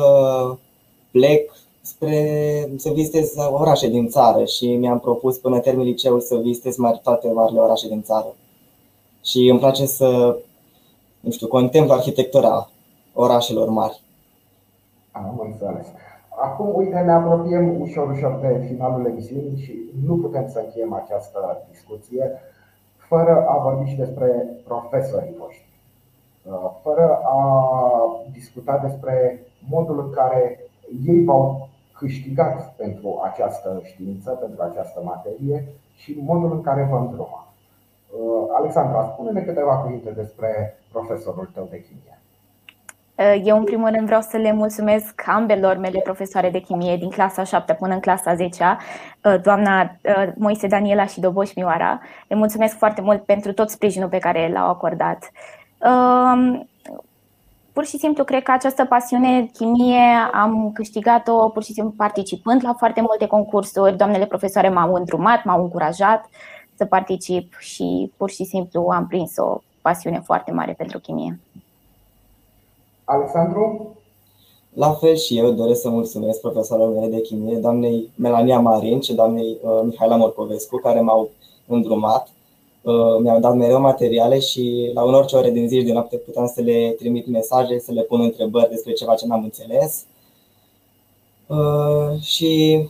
plec 1.10 1.52
spre 1.80 2.68
să 2.76 2.90
vizitez 2.90 3.34
orașe 3.50 3.88
din 3.88 4.08
țară 4.08 4.44
și 4.44 4.76
mi-am 4.76 5.00
propus 5.00 5.38
până 5.38 5.58
termin 5.58 5.84
liceul 5.84 6.20
să 6.20 6.36
vizitez 6.36 6.76
mai 6.76 7.00
toate 7.02 7.30
marile 7.32 7.60
orașe 7.60 7.88
din 7.88 8.02
țară. 8.02 8.34
Și 9.24 9.48
îmi 9.48 9.58
place 9.58 9.86
să, 9.86 10.38
nu 11.20 11.30
știu, 11.30 11.46
contemplu 11.46 11.92
arhitectura 11.92 12.70
orașelor 13.12 13.68
mari. 13.68 14.02
Am 15.10 15.40
înțeles. 15.44 15.86
Acum, 16.42 16.74
uite, 16.74 16.98
ne 16.98 17.12
apropiem 17.12 17.80
ușor, 17.80 18.10
ușor 18.10 18.38
de 18.40 18.66
finalul 18.68 19.06
emisiunii 19.06 19.62
și 19.62 19.74
nu 20.06 20.16
putem 20.16 20.48
să 20.52 20.58
încheiem 20.64 20.92
această 20.92 21.66
discuție 21.70 22.40
fără 22.96 23.46
a 23.48 23.58
vorbi 23.58 23.90
și 23.90 23.96
despre 23.96 24.46
profesorii 24.64 25.36
voștri, 25.38 25.68
fără 26.82 27.20
a 27.24 27.40
discuta 28.32 28.80
despre 28.86 29.42
modul 29.68 30.00
în 30.00 30.10
care 30.10 30.60
ei 31.06 31.24
v-au 31.24 31.68
câștigat 32.00 32.74
pentru 32.76 33.20
această 33.30 33.80
știință, 33.84 34.30
pentru 34.30 34.62
această 34.62 35.00
materie 35.04 35.64
și 35.96 36.18
modul 36.20 36.52
în 36.52 36.62
care 36.62 36.88
vă 36.90 36.96
îndruma. 36.96 37.48
Uh, 38.10 38.46
Alexandra, 38.58 39.10
spune-ne 39.12 39.40
câteva 39.40 39.76
cuvinte 39.76 40.10
despre 40.10 40.78
profesorul 40.92 41.50
tău 41.54 41.66
de 41.70 41.82
chimie. 41.82 42.18
Uh, 43.14 43.42
eu, 43.44 43.56
în 43.56 43.64
primul 43.64 43.90
rând, 43.90 44.06
vreau 44.06 44.20
să 44.20 44.36
le 44.36 44.52
mulțumesc 44.52 45.22
ambelor 45.26 45.76
mele 45.76 46.00
profesoare 46.00 46.50
de 46.50 46.58
chimie 46.58 46.96
din 46.96 47.10
clasa 47.10 47.44
7 47.44 47.74
până 47.74 47.94
în 47.94 48.00
clasa 48.00 48.34
10, 48.34 48.64
uh, 48.64 49.40
doamna 49.42 49.96
Moise 50.36 50.66
Daniela 50.66 51.06
și 51.06 51.20
Doboș 51.20 51.54
Mioara. 51.54 52.00
Le 52.28 52.36
mulțumesc 52.36 52.76
foarte 52.76 53.00
mult 53.00 53.24
pentru 53.24 53.52
tot 53.52 53.70
sprijinul 53.70 54.08
pe 54.08 54.18
care 54.18 54.50
l-au 54.52 54.68
acordat 54.68 55.30
pur 57.72 57.84
și 57.84 57.98
simplu 57.98 58.24
cred 58.24 58.42
că 58.42 58.50
această 58.52 58.84
pasiune 58.84 59.50
chimie 59.52 60.02
am 60.32 60.70
câștigat-o 60.74 61.48
pur 61.48 61.62
și 61.62 61.72
simplu 61.72 61.94
participând 61.96 62.64
la 62.64 62.74
foarte 62.78 63.00
multe 63.00 63.26
concursuri. 63.26 63.96
Doamnele 63.96 64.26
profesoare 64.26 64.68
m-au 64.68 64.94
îndrumat, 64.94 65.44
m-au 65.44 65.62
încurajat 65.62 66.28
să 66.74 66.84
particip 66.84 67.54
și 67.58 68.12
pur 68.16 68.30
și 68.30 68.44
simplu 68.44 68.80
am 68.80 69.06
prins 69.06 69.32
o 69.36 69.60
pasiune 69.80 70.20
foarte 70.24 70.52
mare 70.52 70.72
pentru 70.72 70.98
chimie. 70.98 71.40
Alexandru? 73.04 73.94
La 74.72 74.92
fel 74.92 75.16
și 75.16 75.38
eu 75.38 75.50
doresc 75.50 75.80
să 75.80 75.88
mulțumesc 75.88 76.40
profesorilor 76.40 76.92
mele 76.92 77.06
de 77.06 77.20
chimie, 77.20 77.56
doamnei 77.56 78.10
Melania 78.14 78.60
Marin 78.60 79.00
și 79.00 79.14
doamnei 79.14 79.58
uh, 79.62 79.80
Mihaela 79.84 80.16
Morcovescu, 80.16 80.76
care 80.76 81.00
m-au 81.00 81.30
îndrumat, 81.66 82.22
uh, 82.28 82.39
mi-au 83.22 83.40
dat 83.40 83.54
mereu 83.54 83.80
materiale 83.80 84.38
și 84.38 84.90
la 84.94 85.02
în 85.02 85.14
orice 85.14 85.36
ore 85.36 85.50
din 85.50 85.68
zi 85.68 85.78
și 85.78 85.84
de 85.84 85.92
noapte 85.92 86.16
puteam 86.16 86.46
să 86.54 86.60
le 86.60 86.94
trimit 86.98 87.26
mesaje, 87.26 87.78
să 87.78 87.92
le 87.92 88.02
pun 88.02 88.20
întrebări 88.20 88.70
despre 88.70 88.92
ceva 88.92 89.14
ce 89.14 89.26
n-am 89.26 89.42
înțeles. 89.42 90.04
Uh, 91.46 92.20
și, 92.20 92.82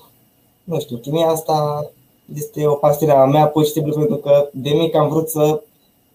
nu 0.65 0.81
știu, 0.81 0.97
chimia 0.97 1.27
asta 1.27 1.91
este 2.35 2.67
o 2.67 2.75
pasiune 2.75 3.13
a 3.13 3.25
mea 3.25 3.47
pur 3.47 3.65
și 3.65 3.71
simplu 3.71 3.95
pentru 3.95 4.17
că 4.17 4.49
de 4.53 4.71
mic 4.71 4.95
am 4.95 5.09
vrut 5.09 5.29
să 5.29 5.63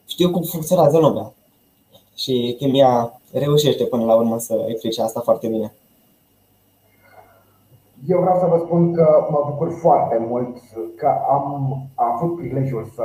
știu 0.07 0.31
cum 0.31 0.41
funcționează 0.41 0.97
lumea. 0.97 1.33
Și 2.15 2.55
chimia 2.57 3.19
reușește 3.31 3.83
până 3.83 4.05
la 4.05 4.15
urmă 4.15 4.39
să 4.39 4.65
explice 4.67 5.01
asta 5.01 5.19
foarte 5.19 5.47
bine. 5.47 5.73
Eu 8.07 8.19
vreau 8.19 8.39
să 8.39 8.45
vă 8.45 8.57
spun 8.65 8.93
că 8.93 9.27
mă 9.29 9.43
bucur 9.49 9.71
foarte 9.81 10.25
mult 10.29 10.57
că 10.95 11.09
am 11.29 11.77
avut 11.95 12.35
prilejul 12.35 12.91
să 12.95 13.03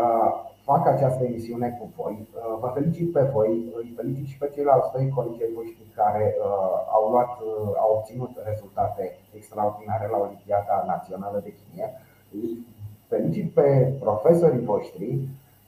fac 0.64 0.86
această 0.86 1.24
emisiune 1.24 1.76
cu 1.78 1.92
voi. 1.96 2.28
Vă 2.60 2.70
felicit 2.74 3.12
pe 3.12 3.22
voi, 3.34 3.50
îi 3.76 3.92
felicit 3.96 4.26
și 4.26 4.38
pe 4.38 4.50
ceilalți 4.54 4.92
doi 4.92 5.08
colegi 5.08 5.42
ai 5.42 5.52
voștri 5.54 5.84
care 5.94 6.34
uh, 6.36 6.76
au, 6.96 7.10
luat, 7.10 7.32
uh, 7.40 7.72
au 7.82 7.90
obținut 7.96 8.30
rezultate 8.50 9.02
extraordinare 9.38 10.06
la 10.12 10.18
Olimpiada 10.26 10.84
Națională 10.86 11.40
de 11.44 11.52
Chimie. 11.58 11.88
Îi 12.34 12.66
felicit 13.08 13.52
pe 13.52 13.68
profesorii 14.00 14.64
voștri 14.64 15.18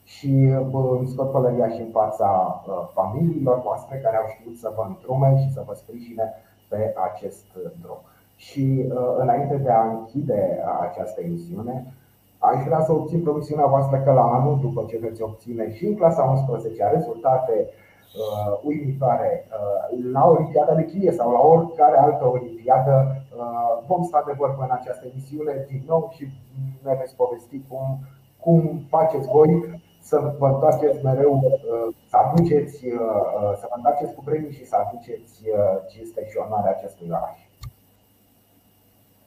și 0.05 0.33
îmi 0.99 1.09
scot 1.13 1.31
pălăria 1.31 1.69
și 1.69 1.81
în 1.81 1.91
fața 1.91 2.31
uh, 2.67 2.89
familiilor 2.93 3.61
voastre 3.61 3.97
care 4.05 4.17
au 4.17 4.27
știut 4.29 4.57
să 4.57 4.73
vă 4.77 4.85
întrume 4.89 5.37
și 5.43 5.53
să 5.53 5.63
vă 5.67 5.75
sprijine 5.75 6.27
pe 6.69 6.95
acest 7.11 7.47
drum. 7.83 8.01
Și 8.37 8.85
uh, 8.89 9.15
înainte 9.19 9.57
de 9.57 9.71
a 9.71 9.83
închide 9.91 10.63
această 10.81 11.21
emisiune, 11.21 11.95
aș 12.51 12.65
vrea 12.65 12.83
să 12.85 12.93
obțin 12.93 13.23
promisiunea 13.23 13.67
voastră 13.67 13.97
că 14.05 14.13
la 14.13 14.27
anul, 14.37 14.59
după 14.61 14.85
ce 14.89 14.99
veți 14.99 15.23
obține 15.23 15.75
și 15.75 15.87
în 15.87 15.97
clasa 15.97 16.23
11 16.23 16.91
rezultate 16.93 17.69
uh, 17.69 18.61
uimitoare 18.63 19.31
uh, 19.49 19.99
la 20.13 20.27
Olimpiada 20.29 20.75
de 20.75 20.85
Chimie 20.85 21.13
sau 21.13 21.33
la 21.33 21.39
oricare 21.39 21.99
altă 21.99 22.25
Olimpiadă, 22.25 22.95
uh, 23.37 23.85
vom 23.87 24.03
sta 24.03 24.23
de 24.27 24.35
vorbă 24.37 24.63
în 24.63 24.77
această 24.79 25.07
emisiune 25.11 25.67
din 25.69 25.83
nou 25.87 26.13
și 26.17 26.25
ne 26.83 26.95
veți 27.01 27.17
povesti 27.17 27.61
cum, 27.69 27.99
cum 28.41 28.87
faceți 28.89 29.29
voi 29.29 29.81
să 30.03 30.35
vă 30.39 30.47
întoarceți 30.47 31.05
mereu, 31.05 31.33
uh, 31.35 31.95
să 32.09 32.17
aduceți, 32.17 32.87
uh, 32.87 32.93
uh, 32.93 33.53
să 33.61 33.67
vă 33.69 33.75
întoarceți 33.77 34.15
cu 34.15 34.23
premii 34.25 34.53
și 34.53 34.67
să 34.67 34.77
aduceți 34.77 35.43
cinste 35.91 36.27
și 36.31 36.37
onoare 36.37 36.69
acestui 36.69 37.07
oraș. 37.11 37.39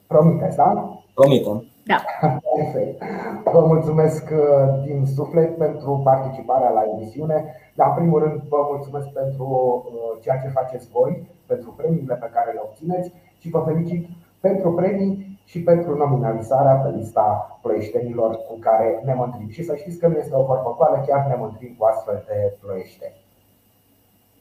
Promiteți, 0.06 0.56
da? 0.56 1.00
Promitem. 1.14 1.64
Da. 1.90 1.98
Perfect. 2.56 3.02
Vă 3.52 3.60
mulțumesc 3.66 4.24
din 4.84 5.06
suflet 5.14 5.56
pentru 5.56 6.00
participarea 6.04 6.70
la 6.70 6.82
emisiune, 6.92 7.44
dar 7.74 7.88
în 7.88 7.94
primul 7.94 8.18
rând 8.22 8.40
vă 8.48 8.66
mulțumesc 8.70 9.08
pentru 9.08 9.48
ceea 10.22 10.38
ce 10.38 10.48
faceți 10.48 10.88
voi, 10.92 11.26
pentru 11.46 11.70
premiile 11.76 12.14
pe 12.14 12.30
care 12.32 12.52
le 12.52 12.60
obțineți 12.62 13.12
și 13.40 13.50
vă 13.50 13.62
felicit 13.66 14.08
pentru 14.40 14.72
premii 14.72 15.38
și 15.44 15.62
pentru 15.62 15.96
nominalizarea 15.96 16.74
pe 16.74 16.96
lista 16.96 17.58
ploieștenilor 17.62 18.30
cu 18.48 18.54
care 18.60 19.00
ne 19.04 19.14
mândrim. 19.14 19.48
Și 19.48 19.64
să 19.64 19.74
știți 19.76 19.98
că 19.98 20.06
nu 20.08 20.16
este 20.16 20.34
o 20.34 20.44
vorbă 20.44 20.74
goală, 20.76 21.04
chiar 21.06 21.26
ne 21.26 21.36
mândrim 21.38 21.74
cu 21.78 21.84
astfel 21.84 22.24
de 22.26 22.56
ploieșteni. 22.60 23.14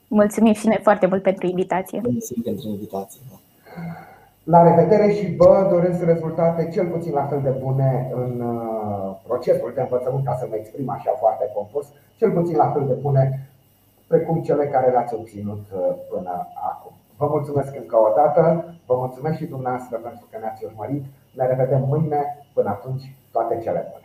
Mulțumim 0.08 0.54
și 0.54 0.68
noi 0.68 0.80
foarte 0.82 1.06
mult 1.06 1.22
pentru 1.22 1.48
invitație. 1.48 2.02
Mulțumim 2.04 2.44
pentru 2.44 2.68
invitație. 2.68 3.22
La 4.46 4.62
revedere 4.64 5.12
și 5.12 5.36
vă 5.36 5.68
doresc 5.70 6.04
rezultate 6.04 6.70
cel 6.70 6.88
puțin 6.88 7.14
la 7.14 7.26
fel 7.26 7.42
de 7.42 7.50
bune 7.50 8.12
în 8.14 8.42
uh, 8.42 9.16
procesul 9.28 9.72
de 9.76 9.82
învățământ, 9.82 10.26
ca 10.26 10.36
să 10.40 10.46
mă 10.50 10.56
exprim 10.56 10.90
așa 10.90 11.12
foarte 11.12 11.52
compus, 11.54 11.86
cel 12.16 12.32
puțin 12.32 12.56
la 12.56 12.72
fel 12.72 12.86
de 12.88 12.94
bune 12.94 13.50
precum 14.08 14.42
cele 14.42 14.66
care 14.68 14.92
le-ați 14.92 15.14
obținut 15.14 15.64
uh, 15.74 15.96
până 16.10 16.48
acum. 16.72 16.92
Vă 17.18 17.28
mulțumesc 17.30 17.76
încă 17.76 17.96
o 17.98 18.14
dată, 18.16 18.66
vă 18.86 18.96
mulțumesc 18.96 19.38
și 19.38 19.46
dumneavoastră 19.46 19.98
pentru 19.98 20.28
că 20.32 20.38
ne-ați 20.40 20.66
urmărit. 20.66 21.06
Ne 21.36 21.46
revedem 21.46 21.84
mâine, 21.88 22.22
până 22.54 22.70
atunci 22.70 23.16
toate 23.32 23.60
cele 23.64 23.88
bune. 23.92 24.05